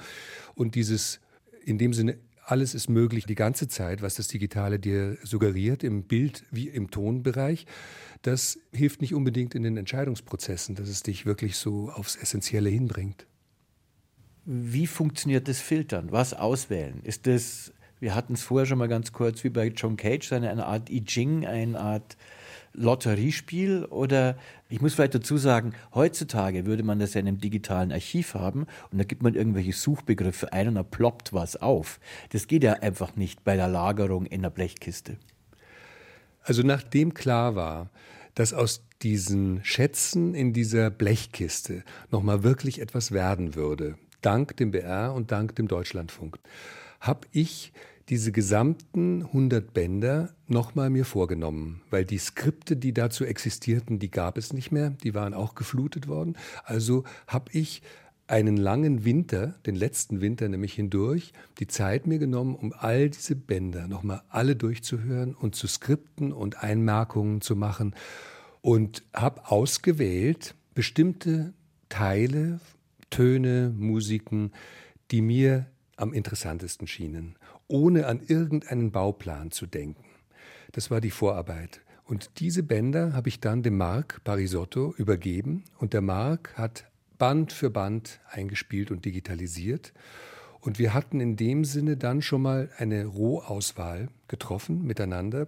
Und 0.55 0.75
dieses, 0.75 1.21
in 1.63 1.77
dem 1.77 1.93
Sinne, 1.93 2.17
alles 2.45 2.75
ist 2.75 2.89
möglich 2.89 3.25
die 3.25 3.35
ganze 3.35 3.67
Zeit, 3.67 4.01
was 4.01 4.15
das 4.15 4.27
Digitale 4.27 4.79
dir 4.79 5.17
suggeriert, 5.23 5.83
im 5.83 6.03
Bild 6.03 6.43
wie 6.51 6.67
im 6.67 6.91
Tonbereich 6.91 7.65
das 8.23 8.57
hilft 8.71 9.01
nicht 9.01 9.13
unbedingt 9.13 9.53
in 9.53 9.63
den 9.63 9.77
Entscheidungsprozessen, 9.77 10.75
dass 10.75 10.87
es 10.87 11.03
dich 11.03 11.25
wirklich 11.25 11.57
so 11.57 11.91
aufs 11.91 12.15
Essentielle 12.15 12.69
hinbringt. 12.69 13.27
Wie 14.45 14.87
funktioniert 14.87 15.47
das 15.47 15.59
Filtern? 15.59 16.11
Was 16.11 16.33
auswählen? 16.33 17.01
Ist 17.03 17.27
das, 17.27 17.73
wir 17.99 18.15
hatten 18.15 18.33
es 18.33 18.41
vorher 18.41 18.65
schon 18.65 18.77
mal 18.77 18.87
ganz 18.87 19.11
kurz, 19.11 19.43
wie 19.43 19.49
bei 19.49 19.67
John 19.67 19.97
Cage, 19.97 20.31
eine, 20.31 20.65
Art 20.65 20.89
I 20.89 21.03
Ching, 21.03 21.45
eine 21.45 21.79
Art 21.79 22.17
Lotteriespiel? 22.73 23.85
Oder 23.85 24.37
ich 24.69 24.81
muss 24.81 24.93
vielleicht 24.93 25.15
dazu 25.15 25.37
sagen, 25.37 25.73
heutzutage 25.93 26.65
würde 26.65 26.83
man 26.83 26.99
das 26.99 27.13
ja 27.13 27.21
in 27.21 27.27
einem 27.27 27.39
digitalen 27.39 27.91
Archiv 27.91 28.33
haben 28.33 28.65
und 28.91 28.97
da 28.97 29.03
gibt 29.03 29.23
man 29.23 29.35
irgendwelche 29.35 29.73
Suchbegriffe 29.73 30.51
ein 30.53 30.67
und 30.67 30.75
da 30.75 30.83
ploppt 30.83 31.33
was 31.33 31.55
auf. 31.55 31.99
Das 32.29 32.47
geht 32.47 32.63
ja 32.63 32.73
einfach 32.73 33.15
nicht 33.15 33.43
bei 33.43 33.55
der 33.55 33.67
Lagerung 33.67 34.25
in 34.25 34.41
der 34.41 34.49
Blechkiste. 34.49 35.17
Also 36.41 36.61
nachdem 36.63 37.13
klar 37.13 37.55
war, 37.55 37.89
dass 38.35 38.53
aus 38.53 38.83
diesen 39.01 39.63
Schätzen 39.63 40.33
in 40.33 40.53
dieser 40.53 40.89
Blechkiste 40.89 41.83
nochmal 42.09 42.43
wirklich 42.43 42.81
etwas 42.81 43.11
werden 43.11 43.55
würde, 43.55 43.95
dank 44.21 44.57
dem 44.57 44.71
BR 44.71 45.13
und 45.13 45.31
dank 45.31 45.55
dem 45.55 45.67
Deutschlandfunk, 45.67 46.39
habe 46.99 47.27
ich 47.31 47.73
diese 48.09 48.31
gesamten 48.31 49.23
100 49.23 49.73
Bänder 49.73 50.29
nochmal 50.47 50.89
mir 50.89 51.05
vorgenommen, 51.05 51.81
weil 51.89 52.05
die 52.05 52.17
Skripte, 52.17 52.75
die 52.75 52.93
dazu 52.93 53.23
existierten, 53.25 53.99
die 53.99 54.11
gab 54.11 54.37
es 54.37 54.51
nicht 54.53 54.71
mehr, 54.71 54.89
die 54.89 55.13
waren 55.13 55.33
auch 55.33 55.55
geflutet 55.55 56.07
worden. 56.07 56.35
Also 56.65 57.05
habe 57.27 57.51
ich 57.53 57.81
einen 58.27 58.57
langen 58.57 59.05
Winter, 59.05 59.55
den 59.65 59.75
letzten 59.75 60.21
Winter 60.21 60.47
nämlich 60.47 60.73
hindurch, 60.73 61.33
die 61.59 61.67
Zeit 61.67 62.07
mir 62.07 62.19
genommen, 62.19 62.55
um 62.55 62.73
all 62.73 63.09
diese 63.09 63.35
Bänder 63.35 63.87
nochmal 63.87 64.21
alle 64.29 64.55
durchzuhören 64.55 65.35
und 65.35 65.55
zu 65.55 65.67
skripten 65.67 66.31
und 66.31 66.63
Einmerkungen 66.63 67.41
zu 67.41 67.55
machen. 67.55 67.95
Und 68.61 69.03
habe 69.13 69.51
ausgewählt 69.51 70.55
bestimmte 70.73 71.53
Teile, 71.89 72.59
Töne, 73.09 73.73
Musiken, 73.77 74.51
die 75.11 75.21
mir 75.21 75.67
am 75.97 76.13
interessantesten 76.13 76.87
schienen, 76.87 77.35
ohne 77.73 78.05
an 78.05 78.21
irgendeinen 78.27 78.91
Bauplan 78.91 79.49
zu 79.49 79.65
denken. 79.65 80.05
Das 80.73 80.91
war 80.91 81.01
die 81.01 81.09
Vorarbeit. 81.09 81.81
Und 82.05 82.39
diese 82.39 82.61
Bänder 82.61 83.13
habe 83.13 83.29
ich 83.29 83.39
dann 83.39 83.63
dem 83.63 83.77
Marc 83.77 84.23
Parisotto 84.23 84.93
übergeben 84.95 85.63
und 85.79 85.93
der 85.93 86.01
Marc 86.01 86.55
hat 86.55 86.85
Band 87.17 87.51
für 87.51 87.71
Band 87.71 88.19
eingespielt 88.29 88.91
und 88.91 89.05
digitalisiert. 89.05 89.91
Und 90.59 90.77
wir 90.77 90.93
hatten 90.93 91.19
in 91.19 91.35
dem 91.35 91.65
Sinne 91.65 91.97
dann 91.97 92.21
schon 92.21 92.43
mal 92.43 92.69
eine 92.77 93.05
Rohauswahl 93.05 94.09
getroffen 94.27 94.83
miteinander, 94.83 95.47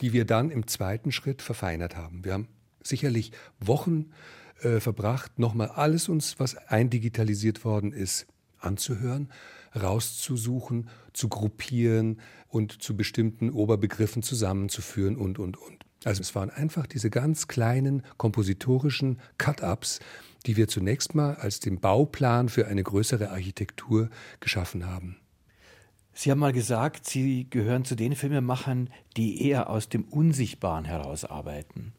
die 0.00 0.12
wir 0.12 0.24
dann 0.24 0.50
im 0.50 0.68
zweiten 0.68 1.10
Schritt 1.10 1.42
verfeinert 1.42 1.96
haben. 1.96 2.24
Wir 2.24 2.34
haben 2.34 2.48
sicherlich 2.80 3.32
Wochen 3.58 4.12
äh, 4.60 4.78
verbracht, 4.78 5.40
nochmal 5.40 5.68
alles 5.70 6.08
uns, 6.08 6.38
was 6.38 6.56
eindigitalisiert 6.56 7.64
worden 7.64 7.92
ist, 7.92 8.26
anzuhören, 8.66 9.30
rauszusuchen, 9.74 10.88
zu 11.12 11.28
gruppieren 11.28 12.20
und 12.48 12.82
zu 12.82 12.96
bestimmten 12.96 13.50
Oberbegriffen 13.50 14.22
zusammenzuführen 14.22 15.16
und, 15.16 15.38
und, 15.38 15.56
und. 15.56 15.84
Also 16.04 16.20
es 16.20 16.34
waren 16.34 16.50
einfach 16.50 16.86
diese 16.86 17.10
ganz 17.10 17.48
kleinen 17.48 18.02
kompositorischen 18.16 19.18
Cut-ups, 19.38 20.00
die 20.46 20.56
wir 20.56 20.68
zunächst 20.68 21.14
mal 21.14 21.34
als 21.34 21.60
den 21.60 21.80
Bauplan 21.80 22.48
für 22.48 22.68
eine 22.68 22.82
größere 22.82 23.30
Architektur 23.30 24.10
geschaffen 24.40 24.86
haben. 24.86 25.16
Sie 26.12 26.30
haben 26.30 26.38
mal 26.38 26.52
gesagt, 26.52 27.06
Sie 27.06 27.50
gehören 27.50 27.84
zu 27.84 27.94
den 27.94 28.14
Filmemachern, 28.14 28.88
die 29.16 29.46
eher 29.46 29.68
aus 29.68 29.88
dem 29.88 30.04
Unsichtbaren 30.04 30.86
herausarbeiten. 30.86 31.92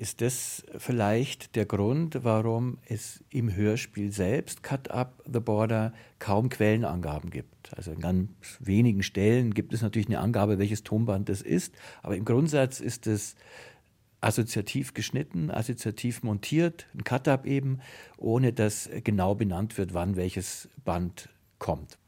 Ist 0.00 0.22
das 0.22 0.64
vielleicht 0.78 1.56
der 1.56 1.66
Grund, 1.66 2.24
warum 2.24 2.78
es 2.86 3.22
im 3.28 3.54
Hörspiel 3.54 4.12
selbst, 4.12 4.62
Cut 4.62 4.90
Up 4.90 5.22
the 5.30 5.40
Border, 5.40 5.92
kaum 6.18 6.48
Quellenangaben 6.48 7.28
gibt? 7.28 7.76
Also 7.76 7.92
in 7.92 8.00
ganz 8.00 8.30
wenigen 8.60 9.02
Stellen 9.02 9.52
gibt 9.52 9.74
es 9.74 9.82
natürlich 9.82 10.08
eine 10.08 10.20
Angabe, 10.20 10.58
welches 10.58 10.84
Tonband 10.84 11.28
das 11.28 11.42
ist, 11.42 11.74
aber 12.02 12.16
im 12.16 12.24
Grundsatz 12.24 12.80
ist 12.80 13.06
es 13.06 13.36
assoziativ 14.22 14.94
geschnitten, 14.94 15.50
assoziativ 15.50 16.22
montiert, 16.22 16.86
ein 16.94 17.04
Cut-Up 17.04 17.44
eben, 17.44 17.80
ohne 18.16 18.54
dass 18.54 18.88
genau 19.04 19.34
benannt 19.34 19.76
wird, 19.76 19.92
wann 19.92 20.16
welches 20.16 20.70
Band 20.82 21.28
kommt. 21.58 21.99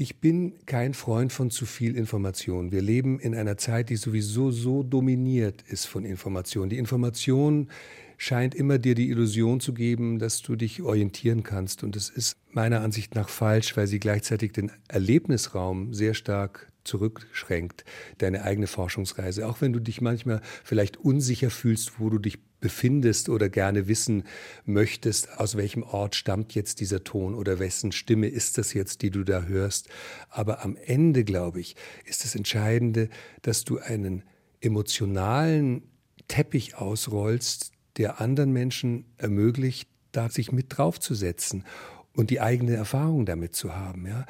Ich 0.00 0.16
bin 0.16 0.54
kein 0.64 0.94
Freund 0.94 1.30
von 1.30 1.50
zu 1.50 1.66
viel 1.66 1.94
Information. 1.94 2.72
Wir 2.72 2.80
leben 2.80 3.20
in 3.20 3.34
einer 3.34 3.58
Zeit, 3.58 3.90
die 3.90 3.96
sowieso 3.96 4.50
so 4.50 4.82
dominiert 4.82 5.60
ist 5.68 5.84
von 5.84 6.06
Information. 6.06 6.70
Die 6.70 6.78
Information 6.78 7.68
scheint 8.16 8.54
immer 8.54 8.78
dir 8.78 8.94
die 8.94 9.10
Illusion 9.10 9.60
zu 9.60 9.74
geben, 9.74 10.18
dass 10.18 10.40
du 10.40 10.56
dich 10.56 10.80
orientieren 10.80 11.42
kannst. 11.42 11.84
Und 11.84 11.96
es 11.96 12.08
ist 12.08 12.38
meiner 12.50 12.80
Ansicht 12.80 13.14
nach 13.14 13.28
falsch, 13.28 13.76
weil 13.76 13.86
sie 13.86 14.00
gleichzeitig 14.00 14.52
den 14.52 14.72
Erlebnisraum 14.88 15.92
sehr 15.92 16.14
stark 16.14 16.72
zurückschränkt, 16.84 17.84
deine 18.16 18.44
eigene 18.44 18.68
Forschungsreise. 18.68 19.46
Auch 19.46 19.60
wenn 19.60 19.74
du 19.74 19.80
dich 19.80 20.00
manchmal 20.00 20.40
vielleicht 20.64 20.96
unsicher 20.96 21.50
fühlst, 21.50 22.00
wo 22.00 22.08
du 22.08 22.18
dich 22.18 22.38
befindest 22.60 23.28
oder 23.28 23.48
gerne 23.48 23.88
wissen 23.88 24.24
möchtest, 24.64 25.38
aus 25.38 25.56
welchem 25.56 25.82
Ort 25.82 26.14
stammt 26.14 26.54
jetzt 26.54 26.80
dieser 26.80 27.04
Ton 27.04 27.34
oder 27.34 27.58
wessen 27.58 27.92
Stimme 27.92 28.28
ist 28.28 28.58
das 28.58 28.74
jetzt, 28.74 29.02
die 29.02 29.10
du 29.10 29.24
da 29.24 29.42
hörst. 29.42 29.88
Aber 30.28 30.64
am 30.64 30.76
Ende, 30.76 31.24
glaube 31.24 31.60
ich, 31.60 31.76
ist 32.04 32.24
das 32.24 32.34
Entscheidende, 32.34 33.08
dass 33.42 33.64
du 33.64 33.78
einen 33.78 34.22
emotionalen 34.60 35.82
Teppich 36.28 36.76
ausrollst, 36.76 37.72
der 37.96 38.20
anderen 38.20 38.52
Menschen 38.52 39.04
ermöglicht, 39.16 39.88
da 40.12 40.28
sich 40.28 40.52
mit 40.52 40.66
draufzusetzen 40.76 41.64
und 42.14 42.30
die 42.30 42.40
eigene 42.40 42.74
Erfahrung 42.74 43.26
damit 43.26 43.54
zu 43.54 43.74
haben. 43.74 44.06
Ja. 44.06 44.26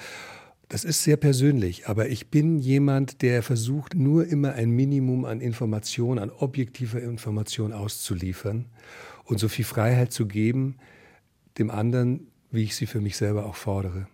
Das 0.71 0.85
ist 0.85 1.03
sehr 1.03 1.17
persönlich, 1.17 1.89
aber 1.89 2.11
ich 2.11 2.29
bin 2.29 2.61
jemand, 2.61 3.23
der 3.23 3.43
versucht, 3.43 3.97
nur 3.97 4.29
immer 4.29 4.53
ein 4.53 4.71
Minimum 4.71 5.25
an 5.25 5.41
Information, 5.41 6.21
an 6.21 6.31
objektiver 6.31 7.03
Information 7.03 7.73
auszuliefern 7.73 8.67
und 9.25 9.41
so 9.41 9.49
viel 9.49 9.65
Freiheit 9.65 10.13
zu 10.13 10.29
geben, 10.29 10.77
dem 11.59 11.73
anderen, 11.73 12.29
wie 12.53 12.63
ich 12.63 12.77
sie 12.77 12.87
für 12.87 13.01
mich 13.01 13.17
selber 13.17 13.47
auch 13.47 13.57
fordere. 13.57 14.07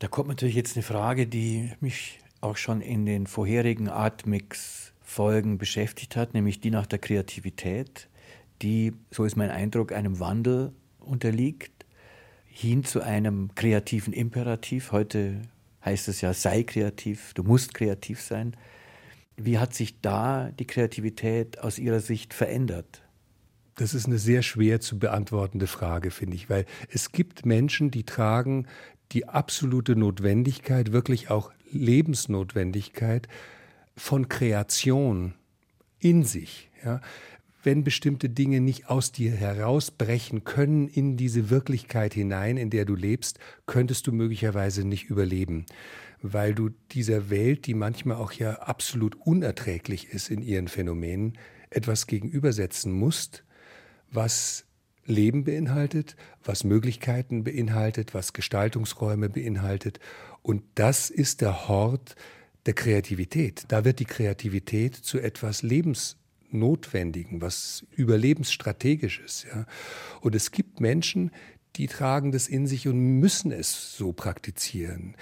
Da 0.00 0.08
kommt 0.08 0.28
natürlich 0.28 0.56
jetzt 0.56 0.76
eine 0.76 0.82
Frage, 0.82 1.28
die 1.28 1.70
mich 1.78 2.18
auch 2.40 2.56
schon 2.56 2.80
in 2.80 3.06
den 3.06 3.28
vorherigen 3.28 3.88
Artmix-Folgen 3.88 5.58
beschäftigt 5.58 6.16
hat, 6.16 6.34
nämlich 6.34 6.58
die 6.58 6.72
nach 6.72 6.86
der 6.86 6.98
Kreativität, 6.98 8.08
die, 8.62 8.94
so 9.12 9.24
ist 9.24 9.36
mein 9.36 9.50
Eindruck, 9.50 9.92
einem 9.92 10.18
Wandel 10.18 10.72
unterliegt, 10.98 11.86
hin 12.46 12.82
zu 12.82 13.00
einem 13.00 13.54
kreativen 13.54 14.12
Imperativ. 14.12 14.90
Heute 14.90 15.42
heißt 15.84 16.08
es 16.08 16.20
ja, 16.20 16.32
sei 16.32 16.62
kreativ, 16.62 17.34
du 17.34 17.42
musst 17.42 17.74
kreativ 17.74 18.20
sein. 18.20 18.56
Wie 19.36 19.58
hat 19.58 19.74
sich 19.74 20.00
da 20.00 20.50
die 20.58 20.66
Kreativität 20.66 21.58
aus 21.58 21.78
Ihrer 21.78 22.00
Sicht 22.00 22.34
verändert? 22.34 23.02
Das 23.76 23.92
ist 23.92 24.06
eine 24.06 24.18
sehr 24.18 24.42
schwer 24.42 24.80
zu 24.80 24.98
beantwortende 24.98 25.66
Frage, 25.66 26.12
finde 26.12 26.36
ich, 26.36 26.48
weil 26.48 26.64
es 26.88 27.10
gibt 27.10 27.44
Menschen, 27.44 27.90
die 27.90 28.04
tragen 28.04 28.66
die 29.12 29.28
absolute 29.28 29.96
Notwendigkeit, 29.96 30.92
wirklich 30.92 31.30
auch 31.30 31.50
Lebensnotwendigkeit 31.70 33.28
von 33.96 34.28
Kreation 34.28 35.34
in 35.98 36.24
sich. 36.24 36.70
Ja 36.84 37.00
wenn 37.64 37.84
bestimmte 37.84 38.28
Dinge 38.28 38.60
nicht 38.60 38.88
aus 38.88 39.12
dir 39.12 39.32
herausbrechen 39.32 40.44
können 40.44 40.88
in 40.88 41.16
diese 41.16 41.50
Wirklichkeit 41.50 42.14
hinein, 42.14 42.56
in 42.56 42.70
der 42.70 42.84
du 42.84 42.94
lebst, 42.94 43.38
könntest 43.66 44.06
du 44.06 44.12
möglicherweise 44.12 44.84
nicht 44.86 45.10
überleben. 45.10 45.66
weil 46.26 46.54
du 46.54 46.70
dieser 46.92 47.28
Welt, 47.28 47.66
die 47.66 47.74
manchmal 47.74 48.16
auch 48.16 48.32
ja 48.32 48.54
absolut 48.54 49.14
unerträglich 49.26 50.08
ist 50.08 50.30
in 50.30 50.40
ihren 50.40 50.68
Phänomenen, 50.68 51.36
etwas 51.68 52.06
gegenübersetzen 52.06 52.90
musst, 52.92 53.44
was 54.10 54.64
Leben 55.04 55.44
beinhaltet, 55.44 56.16
was 56.42 56.64
Möglichkeiten 56.64 57.44
beinhaltet, 57.44 58.14
was 58.14 58.32
Gestaltungsräume 58.32 59.28
beinhaltet. 59.28 60.00
Und 60.40 60.62
das 60.76 61.10
ist 61.10 61.42
der 61.42 61.68
Hort 61.68 62.16
der 62.64 62.72
Kreativität. 62.72 63.64
Da 63.68 63.84
wird 63.84 63.98
die 63.98 64.06
Kreativität 64.06 64.94
zu 64.94 65.18
etwas 65.18 65.60
Lebensnotwendigen, 66.54 67.40
was 67.40 67.84
überlebensstrategisches. 67.90 69.46
Ja. 69.52 69.66
Und 70.20 70.34
es 70.34 70.50
gibt 70.50 70.80
Menschen, 70.80 71.30
die 71.76 71.86
tragen 71.86 72.32
das 72.32 72.48
in 72.48 72.66
sich 72.66 72.86
und 72.86 73.18
müssen 73.18 73.50
es 73.50 73.96
so 73.96 74.12
praktizieren 74.12 75.16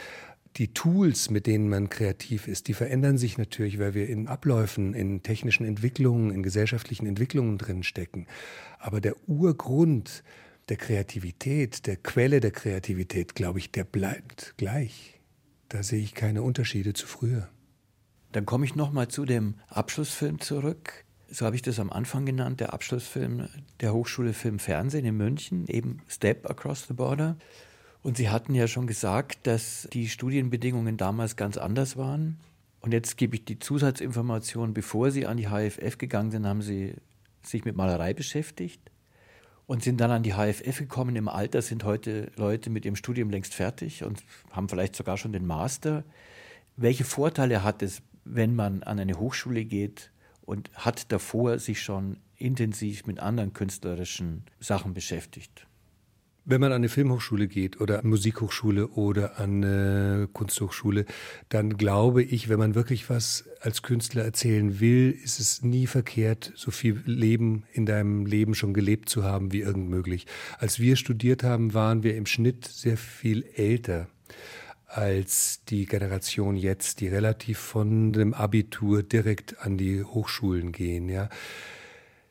die 0.57 0.75
Tools, 0.75 1.31
mit 1.31 1.47
denen 1.47 1.71
man 1.71 1.89
kreativ 1.89 2.47
ist, 2.47 2.69
die 2.69 2.75
verändern 2.75 3.17
sich 3.17 3.39
natürlich, 3.39 3.79
weil 3.79 3.95
wir 3.95 4.07
in 4.07 4.29
Abläufen, 4.29 4.93
in 4.93 5.23
technischen 5.23 5.65
Entwicklungen, 5.65 6.31
in 6.31 6.43
gesellschaftlichen 6.43 7.07
Entwicklungen 7.07 7.57
drin 7.57 7.83
stecken. 7.83 8.27
Aber 8.79 9.01
der 9.01 9.15
Urgrund 9.27 10.23
der 10.69 10.77
Kreativität, 10.77 11.87
der 11.87 11.97
Quelle 11.97 12.41
der 12.41 12.51
Kreativität, 12.51 13.35
glaube 13.35 13.61
ich, 13.61 13.71
der 13.71 13.85
bleibt 13.85 14.53
gleich. 14.59 15.23
Da 15.71 15.83
sehe 15.83 16.03
ich 16.03 16.15
keine 16.15 16.43
Unterschiede 16.43 16.93
zu 16.93 17.07
früher. 17.07 17.49
Dann 18.33 18.47
komme 18.47 18.65
ich 18.65 18.75
noch 18.75 18.93
mal 18.93 19.09
zu 19.09 19.25
dem 19.25 19.55
Abschlussfilm 19.69 20.41
zurück. 20.41 21.05
So 21.35 21.47
habe 21.47 21.57
ich 21.57 21.63
das 21.63 21.81
am 21.81 21.91
Anfang 21.91 22.27
genannt, 22.27 22.61
der 22.61 22.75
Abschlussfilm 22.75 23.49
der 23.81 23.95
Hochschule 23.95 24.35
Film 24.35 24.59
Fernsehen 24.59 25.07
in 25.07 25.17
München, 25.17 25.67
eben 25.67 26.03
Step 26.07 26.49
Across 26.49 26.89
the 26.89 26.93
Border. 26.93 27.39
Und 28.03 28.19
Sie 28.19 28.29
hatten 28.29 28.55
ja 28.55 28.69
schon 28.69 28.87
gesagt, 28.87 29.47
dass 29.47 29.89
die 29.95 30.11
Studienbedingungen 30.11 30.99
damals 30.99 31.37
ganz 31.37 31.57
anders 31.57 31.97
waren. 31.97 32.39
Und 32.83 32.93
jetzt 32.93 33.17
gebe 33.17 33.37
ich 33.37 33.47
die 33.47 33.59
Zusatzinformation, 33.59 34.75
bevor 34.75 35.11
Sie 35.11 35.25
an 35.25 35.39
die 35.39 35.49
HFF 35.49 35.97
gegangen 35.97 36.31
sind, 36.33 36.47
haben 36.47 36.61
Sie 36.61 36.97
sich 37.41 37.65
mit 37.65 37.77
Malerei 37.77 38.13
beschäftigt 38.13 38.83
und 39.67 39.83
sind 39.83 40.03
dann 40.03 40.11
an 40.11 40.23
die 40.23 40.35
HFF 40.35 40.81
gekommen. 40.81 41.17
Im 41.17 41.29
Alter 41.29 41.63
sind 41.63 41.85
heute 41.85 42.31
Leute 42.37 42.69
mit 42.69 42.85
ihrem 42.85 42.97
Studium 42.97 43.31
längst 43.31 43.55
fertig 43.55 44.05
und 44.05 44.23
haben 44.51 44.69
vielleicht 44.69 44.95
sogar 44.95 45.17
schon 45.17 45.33
den 45.33 45.47
Master. 45.47 46.05
Welche 46.77 47.05
Vorteile 47.05 47.65
hat 47.65 47.83
es, 47.83 48.03
wenn 48.27 48.55
man 48.55 48.83
an 48.83 48.99
eine 48.99 49.19
Hochschule 49.19 49.65
geht 49.65 50.12
und 50.43 50.71
hat 50.75 51.11
davor 51.13 51.59
sich 51.59 51.83
schon 51.83 52.19
intensiv 52.37 53.07
mit 53.07 53.21
anderen 53.21 53.53
künstlerischen 53.53 54.45
Sachen 54.61 54.95
beschäftigt? 54.95 55.67
Wenn 56.45 56.61
man 56.61 56.73
an 56.73 56.77
eine 56.77 56.89
Filmhochschule 56.89 57.47
geht 57.47 57.81
oder 57.81 58.01
eine 58.01 58.09
Musikhochschule 58.09 58.89
oder 58.89 59.39
an 59.39 59.63
eine 59.63 60.29
Kunsthochschule, 60.33 61.05
dann 61.49 61.77
glaube 61.77 62.25
ich, 62.25 62.49
wenn 62.49 62.59
man 62.59 62.75
wirklich 62.75 63.09
was 63.09 63.49
als 63.61 63.83
Künstler 63.83 64.25
erzählen 64.25 64.81
will, 64.81 65.17
ist 65.23 65.39
es 65.39 65.63
nie 65.63 65.87
verkehrt, 65.87 66.53
so 66.57 66.73
viel 66.73 67.01
Leben 67.07 67.63
in 67.73 67.87
deinem 67.87 68.27
Leben 68.27 68.57
schon 68.57 68.75
gelebt 68.75 69.09
zu 69.09 69.23
haben 69.23 69.53
wie 69.53 69.61
irgend 69.61 69.89
möglich. 69.89 70.27
Als 70.59 70.81
wir 70.81 70.97
studiert 70.97 71.45
haben, 71.45 71.75
waren 71.75 72.03
wir 72.03 72.17
im 72.17 72.27
Schnitt 72.27 72.67
sehr 72.67 72.97
viel 72.97 73.45
älter 73.55 74.09
als 74.93 75.65
die 75.69 75.87
Generation 75.87 76.57
jetzt, 76.57 77.01
die 77.01 77.09
relativ 77.09 77.59
von 77.59 78.13
dem 78.13 78.35
Abitur 78.35 79.03
direkt 79.03 79.59
an 79.61 79.79
die 79.79 80.05
Hochschulen 80.05 80.73
gehen, 80.73 81.09
ja. 81.09 81.29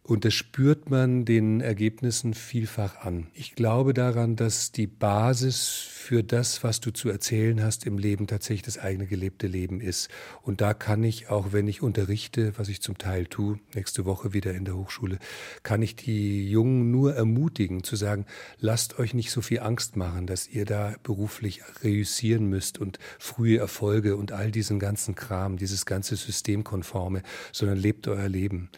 Und 0.04 0.26
das 0.26 0.34
spürt 0.34 0.90
man 0.90 1.26
den 1.26 1.62
Ergebnissen 1.62 2.34
vielfach 2.34 3.02
an. 3.02 3.28
Ich 3.36 3.54
glaube 3.54 3.94
daran, 3.94 4.36
dass 4.36 4.72
die 4.72 4.88
Basis 4.88 5.68
für 5.68 6.24
das, 6.24 6.64
was 6.64 6.80
du 6.80 6.90
zu 6.90 7.10
erzählen 7.10 7.62
hast 7.62 7.86
im 7.86 8.00
Leben, 8.00 8.26
tatsächlich 8.26 8.64
das 8.64 8.80
eigene 8.80 9.06
gelebte 9.06 9.46
Leben 9.46 9.80
ist. 9.80 10.10
Und 10.42 10.60
da 10.60 10.74
kann 10.74 11.04
ich, 11.04 11.30
auch 11.30 11.54
wenn 11.54 11.68
ich 11.68 11.84
unterrichte, 11.84 12.58
was 12.58 12.68
ich 12.68 12.82
zum 12.82 12.98
Teil 12.98 13.28
tue, 13.28 13.60
nächste 13.76 14.04
Woche 14.04 14.34
wieder 14.34 14.56
in 14.56 14.66
der 14.66 14.76
Hochschule, 14.76 15.20
kann 15.62 15.84
ich 15.84 15.96
die 15.96 16.50
Jungen 16.50 16.90
nur 16.90 17.14
ermutigen, 17.14 17.84
zu 17.84 17.96
sagen, 17.96 18.26
lasst 18.60 18.98
euch 18.98 19.14
nicht 19.14 19.30
so 19.30 19.42
viel 19.42 19.60
Angst 19.60 19.98
machen, 19.98 20.26
dass 20.26 20.48
ihr 20.48 20.66
da 20.66 20.96
beruflich 21.04 21.62
reüssieren 21.84 22.48
müsst 22.48 22.80
und 22.80 22.98
frühe 23.20 23.60
Erfolge 23.60 24.18
und 24.18 24.32
all 24.32 24.50
diesen 24.50 24.80
ganzen 24.80 25.14
Kram, 25.14 25.58
dieses 25.58 25.86
ganze 25.86 26.16
Systemkonforme, 26.16 27.22
sondern 27.52 27.78
lebt 27.78 28.08
euer 28.08 28.28
Leben 28.28 28.72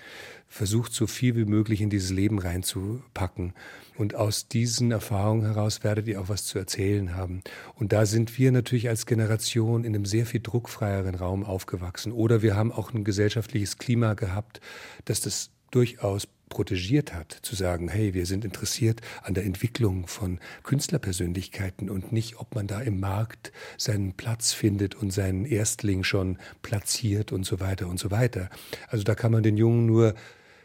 versucht, 0.53 0.93
so 0.93 1.07
viel 1.07 1.35
wie 1.35 1.45
möglich 1.45 1.81
in 1.81 1.89
dieses 1.89 2.11
Leben 2.11 2.37
reinzupacken. 2.37 3.53
Und 3.97 4.13
aus 4.13 4.47
diesen 4.47 4.91
Erfahrungen 4.91 5.45
heraus 5.47 5.83
werdet 5.83 6.07
ihr 6.07 6.21
auch 6.21 6.29
was 6.29 6.45
zu 6.45 6.59
erzählen 6.59 7.15
haben. 7.15 7.41
Und 7.73 7.91
da 7.91 8.05
sind 8.05 8.37
wir 8.37 8.51
natürlich 8.51 8.87
als 8.87 9.07
Generation 9.07 9.83
in 9.83 9.95
einem 9.95 10.05
sehr 10.05 10.27
viel 10.27 10.41
druckfreieren 10.41 11.15
Raum 11.15 11.43
aufgewachsen. 11.43 12.11
Oder 12.11 12.43
wir 12.43 12.55
haben 12.55 12.71
auch 12.71 12.93
ein 12.93 13.03
gesellschaftliches 13.03 13.79
Klima 13.79 14.13
gehabt, 14.13 14.61
das 15.05 15.21
das 15.21 15.49
durchaus 15.71 16.27
protegiert 16.49 17.15
hat, 17.15 17.31
zu 17.41 17.55
sagen, 17.55 17.89
hey, 17.89 18.13
wir 18.13 18.27
sind 18.27 18.45
interessiert 18.45 19.01
an 19.23 19.33
der 19.33 19.45
Entwicklung 19.45 20.05
von 20.05 20.39
Künstlerpersönlichkeiten 20.61 21.89
und 21.89 22.11
nicht, 22.11 22.37
ob 22.37 22.53
man 22.53 22.67
da 22.67 22.79
im 22.79 22.99
Markt 22.99 23.51
seinen 23.75 24.13
Platz 24.13 24.53
findet 24.53 24.93
und 24.93 25.11
seinen 25.11 25.45
Erstling 25.45 26.03
schon 26.03 26.37
platziert 26.61 27.31
und 27.31 27.43
so 27.43 27.59
weiter 27.59 27.87
und 27.87 27.99
so 27.99 28.11
weiter. 28.11 28.51
Also 28.87 29.03
da 29.03 29.15
kann 29.15 29.31
man 29.31 29.41
den 29.41 29.57
Jungen 29.57 29.87
nur 29.87 30.13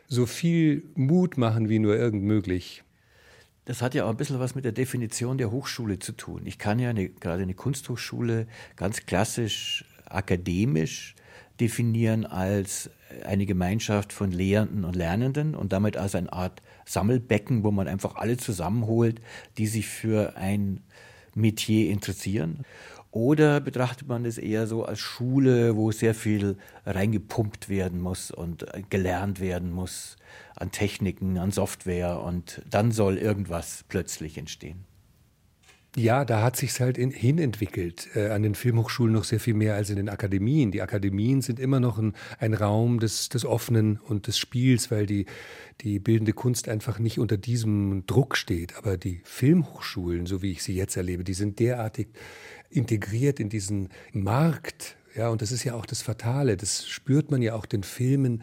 so 0.08 0.26
viel 0.26 0.90
Mut 0.94 1.36
machen 1.36 1.68
wie 1.68 1.78
nur 1.78 1.96
irgend 1.96 2.24
möglich. 2.24 2.82
Das 3.66 3.82
hat 3.82 3.94
ja 3.94 4.06
auch 4.06 4.10
ein 4.10 4.16
bisschen 4.16 4.40
was 4.40 4.54
mit 4.54 4.64
der 4.64 4.72
Definition 4.72 5.36
der 5.36 5.50
Hochschule 5.50 5.98
zu 5.98 6.12
tun. 6.12 6.42
Ich 6.46 6.58
kann 6.58 6.78
ja 6.78 6.88
eine, 6.88 7.10
gerade 7.10 7.42
eine 7.42 7.54
Kunsthochschule 7.54 8.46
ganz 8.76 9.04
klassisch 9.04 9.84
akademisch 10.06 11.14
definieren 11.60 12.24
als 12.24 12.90
eine 13.24 13.44
Gemeinschaft 13.44 14.12
von 14.12 14.30
Lehrenden 14.30 14.84
und 14.84 14.96
Lernenden 14.96 15.54
und 15.54 15.72
damit 15.72 15.98
als 15.98 16.14
eine 16.14 16.32
Art 16.32 16.62
Sammelbecken, 16.86 17.62
wo 17.62 17.70
man 17.70 17.88
einfach 17.88 18.16
alle 18.16 18.38
zusammenholt, 18.38 19.20
die 19.58 19.66
sich 19.66 19.86
für 19.86 20.36
ein 20.36 20.80
Metier 21.34 21.90
interessieren. 21.90 22.64
Oder 23.10 23.60
betrachtet 23.60 24.06
man 24.06 24.24
es 24.26 24.36
eher 24.36 24.66
so 24.66 24.84
als 24.84 24.98
Schule, 24.98 25.76
wo 25.76 25.90
sehr 25.92 26.14
viel 26.14 26.56
reingepumpt 26.84 27.68
werden 27.68 28.00
muss 28.00 28.30
und 28.30 28.66
gelernt 28.90 29.40
werden 29.40 29.70
muss 29.70 30.16
an 30.56 30.70
Techniken, 30.72 31.38
an 31.38 31.50
Software 31.50 32.20
und 32.20 32.62
dann 32.68 32.92
soll 32.92 33.16
irgendwas 33.16 33.84
plötzlich 33.88 34.36
entstehen? 34.36 34.84
Ja, 35.96 36.24
da 36.24 36.42
hat 36.42 36.56
sich 36.56 36.78
halt 36.80 36.98
in, 36.98 37.10
hinentwickelt. 37.10 38.08
Äh, 38.14 38.28
an 38.28 38.42
den 38.42 38.54
Filmhochschulen 38.54 39.12
noch 39.12 39.24
sehr 39.24 39.40
viel 39.40 39.54
mehr 39.54 39.74
als 39.74 39.90
in 39.90 39.96
den 39.96 40.08
Akademien. 40.08 40.70
Die 40.70 40.82
Akademien 40.82 41.40
sind 41.40 41.58
immer 41.58 41.80
noch 41.80 41.98
ein, 41.98 42.12
ein 42.38 42.54
Raum 42.54 43.00
des, 43.00 43.30
des 43.30 43.44
Offenen 43.44 43.98
und 43.98 44.26
des 44.26 44.38
Spiels, 44.38 44.90
weil 44.90 45.06
die, 45.06 45.26
die 45.80 45.98
bildende 45.98 46.34
Kunst 46.34 46.68
einfach 46.68 46.98
nicht 46.98 47.18
unter 47.18 47.36
diesem 47.36 48.04
Druck 48.06 48.36
steht. 48.36 48.76
Aber 48.76 48.96
die 48.96 49.22
Filmhochschulen, 49.24 50.26
so 50.26 50.42
wie 50.42 50.52
ich 50.52 50.62
sie 50.62 50.74
jetzt 50.74 50.96
erlebe, 50.96 51.24
die 51.24 51.34
sind 51.34 51.58
derartig 51.58 52.08
integriert 52.70 53.40
in 53.40 53.48
diesen 53.48 53.88
Markt. 54.12 54.96
Ja, 55.14 55.30
und 55.30 55.42
das 55.42 55.52
ist 55.52 55.64
ja 55.64 55.74
auch 55.74 55.86
das 55.86 56.02
Fatale. 56.02 56.56
Das 56.56 56.86
spürt 56.86 57.30
man 57.30 57.42
ja 57.42 57.54
auch 57.54 57.66
den 57.66 57.82
Filmen 57.82 58.42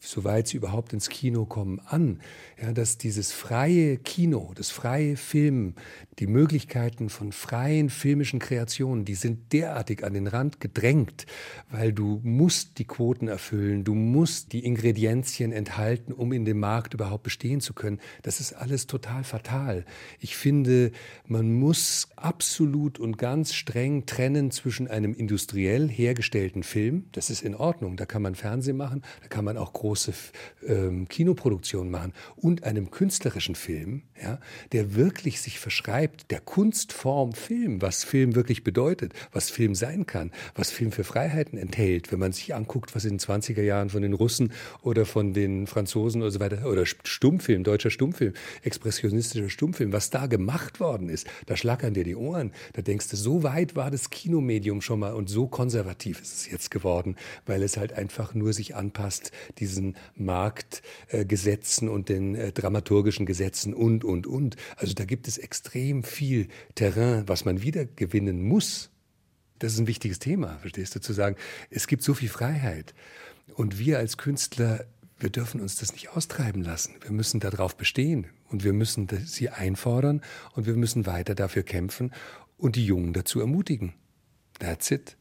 soweit 0.00 0.48
sie 0.48 0.56
überhaupt 0.56 0.92
ins 0.92 1.08
Kino 1.08 1.44
kommen, 1.44 1.80
an, 1.86 2.20
ja, 2.60 2.72
dass 2.72 2.98
dieses 2.98 3.32
freie 3.32 3.98
Kino, 3.98 4.52
das 4.54 4.70
freie 4.70 5.16
Film, 5.16 5.74
die 6.18 6.26
Möglichkeiten 6.26 7.08
von 7.08 7.32
freien 7.32 7.90
filmischen 7.90 8.38
Kreationen, 8.38 9.04
die 9.04 9.14
sind 9.14 9.52
derartig 9.52 10.04
an 10.04 10.14
den 10.14 10.26
Rand 10.26 10.60
gedrängt, 10.60 11.26
weil 11.70 11.92
du 11.92 12.20
musst 12.22 12.78
die 12.78 12.84
Quoten 12.84 13.28
erfüllen, 13.28 13.84
du 13.84 13.94
musst 13.94 14.52
die 14.52 14.64
Ingredienzien 14.64 15.52
enthalten, 15.52 16.12
um 16.12 16.32
in 16.32 16.44
dem 16.44 16.58
Markt 16.58 16.94
überhaupt 16.94 17.24
bestehen 17.24 17.60
zu 17.60 17.74
können. 17.74 18.00
Das 18.22 18.40
ist 18.40 18.52
alles 18.52 18.86
total 18.86 19.24
fatal. 19.24 19.84
Ich 20.20 20.36
finde, 20.36 20.92
man 21.26 21.52
muss 21.52 22.08
absolut 22.16 22.98
und 22.98 23.18
ganz 23.18 23.54
streng 23.54 24.06
trennen 24.06 24.50
zwischen 24.50 24.88
einem 24.88 25.14
industriell 25.14 25.88
hergestellten 25.88 26.62
Film, 26.62 27.06
das 27.12 27.30
ist 27.30 27.42
in 27.42 27.54
Ordnung, 27.54 27.96
da 27.96 28.06
kann 28.06 28.22
man 28.22 28.34
Fernsehen 28.34 28.76
machen, 28.76 29.02
da 29.22 29.28
kann 29.28 29.44
man 29.44 29.56
auch 29.56 29.72
große 29.72 29.87
ähm, 30.66 31.08
Kinoproduktionen 31.08 31.90
machen, 31.90 32.12
und 32.36 32.64
einem 32.64 32.90
künstlerischen 32.90 33.54
Film, 33.54 34.02
ja, 34.22 34.40
der 34.72 34.94
wirklich 34.94 35.40
sich 35.40 35.58
verschreibt, 35.58 36.30
der 36.30 36.40
Kunstform 36.40 37.32
Film, 37.32 37.82
was 37.82 38.04
Film 38.04 38.34
wirklich 38.34 38.64
bedeutet, 38.64 39.12
was 39.32 39.50
Film 39.50 39.74
sein 39.74 40.06
kann, 40.06 40.32
was 40.54 40.70
Film 40.70 40.92
für 40.92 41.04
Freiheiten 41.04 41.58
enthält, 41.58 42.12
wenn 42.12 42.18
man 42.18 42.32
sich 42.32 42.54
anguckt, 42.54 42.94
was 42.94 43.04
in 43.04 43.14
den 43.14 43.20
20er 43.20 43.62
Jahren 43.62 43.90
von 43.90 44.02
den 44.02 44.12
Russen 44.12 44.52
oder 44.82 45.06
von 45.06 45.32
den 45.32 45.66
Franzosen 45.66 46.22
oder 46.22 46.30
so 46.30 46.40
weiter, 46.40 46.66
oder 46.66 46.84
Stummfilm, 46.86 47.64
deutscher 47.64 47.90
Stummfilm, 47.90 48.34
expressionistischer 48.62 49.50
Stummfilm, 49.50 49.92
was 49.92 50.10
da 50.10 50.26
gemacht 50.26 50.80
worden 50.80 51.08
ist, 51.08 51.26
da 51.46 51.56
schlackern 51.56 51.94
dir 51.94 52.04
die 52.04 52.16
Ohren. 52.16 52.52
Da 52.72 52.82
denkst 52.82 53.08
du, 53.08 53.16
so 53.16 53.42
weit 53.42 53.76
war 53.76 53.90
das 53.90 54.10
Kinomedium 54.10 54.80
schon 54.80 55.00
mal 55.00 55.14
und 55.14 55.28
so 55.28 55.46
konservativ 55.46 56.20
ist 56.20 56.34
es 56.34 56.50
jetzt 56.50 56.70
geworden, 56.70 57.16
weil 57.46 57.62
es 57.62 57.76
halt 57.76 57.92
einfach 57.92 58.34
nur 58.34 58.52
sich 58.52 58.74
anpasst 58.74 59.32
diesen 59.58 59.77
Marktgesetzen 60.14 61.88
äh, 61.88 61.90
und 61.90 62.08
den 62.08 62.34
äh, 62.34 62.52
dramaturgischen 62.52 63.26
Gesetzen 63.26 63.74
und, 63.74 64.04
und, 64.04 64.26
und. 64.26 64.56
Also 64.76 64.94
da 64.94 65.04
gibt 65.04 65.28
es 65.28 65.38
extrem 65.38 66.02
viel 66.02 66.48
Terrain, 66.74 67.24
was 67.26 67.44
man 67.44 67.62
wieder 67.62 67.84
gewinnen 67.84 68.42
muss. 68.42 68.90
Das 69.58 69.72
ist 69.72 69.78
ein 69.80 69.86
wichtiges 69.86 70.18
Thema, 70.18 70.58
verstehst 70.58 70.94
du, 70.94 71.00
zu 71.00 71.12
sagen, 71.12 71.36
es 71.70 71.86
gibt 71.86 72.02
so 72.02 72.14
viel 72.14 72.28
Freiheit. 72.28 72.94
Und 73.54 73.78
wir 73.78 73.98
als 73.98 74.16
Künstler, 74.16 74.86
wir 75.18 75.30
dürfen 75.30 75.60
uns 75.60 75.76
das 75.76 75.92
nicht 75.92 76.10
austreiben 76.10 76.62
lassen. 76.62 76.94
Wir 77.02 77.10
müssen 77.10 77.40
darauf 77.40 77.76
bestehen 77.76 78.28
und 78.50 78.62
wir 78.62 78.72
müssen 78.72 79.08
sie 79.24 79.48
einfordern 79.48 80.22
und 80.54 80.66
wir 80.66 80.74
müssen 80.74 81.06
weiter 81.06 81.34
dafür 81.34 81.64
kämpfen 81.64 82.12
und 82.56 82.76
die 82.76 82.86
Jungen 82.86 83.12
dazu 83.12 83.40
ermutigen. 83.40 83.94
That's 84.58 84.90
it. 84.90 85.16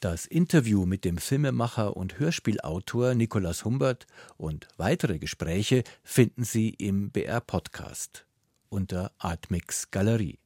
Das 0.00 0.24
Interview 0.24 0.86
mit 0.86 1.04
dem 1.04 1.18
Filmemacher 1.18 1.94
und 1.94 2.18
Hörspielautor 2.18 3.14
Nikolaus 3.14 3.66
Humbert 3.66 4.06
und 4.38 4.66
weitere 4.78 5.18
Gespräche 5.18 5.84
finden 6.02 6.42
Sie 6.42 6.70
im 6.70 7.10
BR 7.10 7.42
Podcast 7.42 8.24
unter 8.70 9.12
Artmix 9.18 9.90
Galerie. 9.90 10.38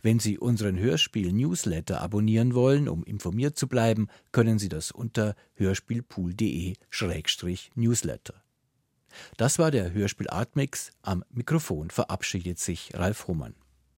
Wenn 0.00 0.18
Sie 0.18 0.38
unseren 0.38 0.78
Hörspiel-Newsletter 0.78 2.00
abonnieren 2.00 2.54
wollen, 2.54 2.88
um 2.88 3.04
informiert 3.04 3.58
zu 3.58 3.68
bleiben, 3.68 4.08
können 4.32 4.58
Sie 4.58 4.70
das 4.70 4.92
unter 4.92 5.36
hörspielpool.de-newsletter. 5.56 8.42
Das 9.36 9.58
war 9.58 9.72
der 9.72 9.92
Hörspiel 9.92 10.30
Artmix. 10.30 10.90
Am 11.02 11.22
Mikrofon 11.28 11.90
verabschiedet 11.90 12.58
sich 12.58 12.92
Ralf 12.94 13.28
Hohmann. 13.28 13.56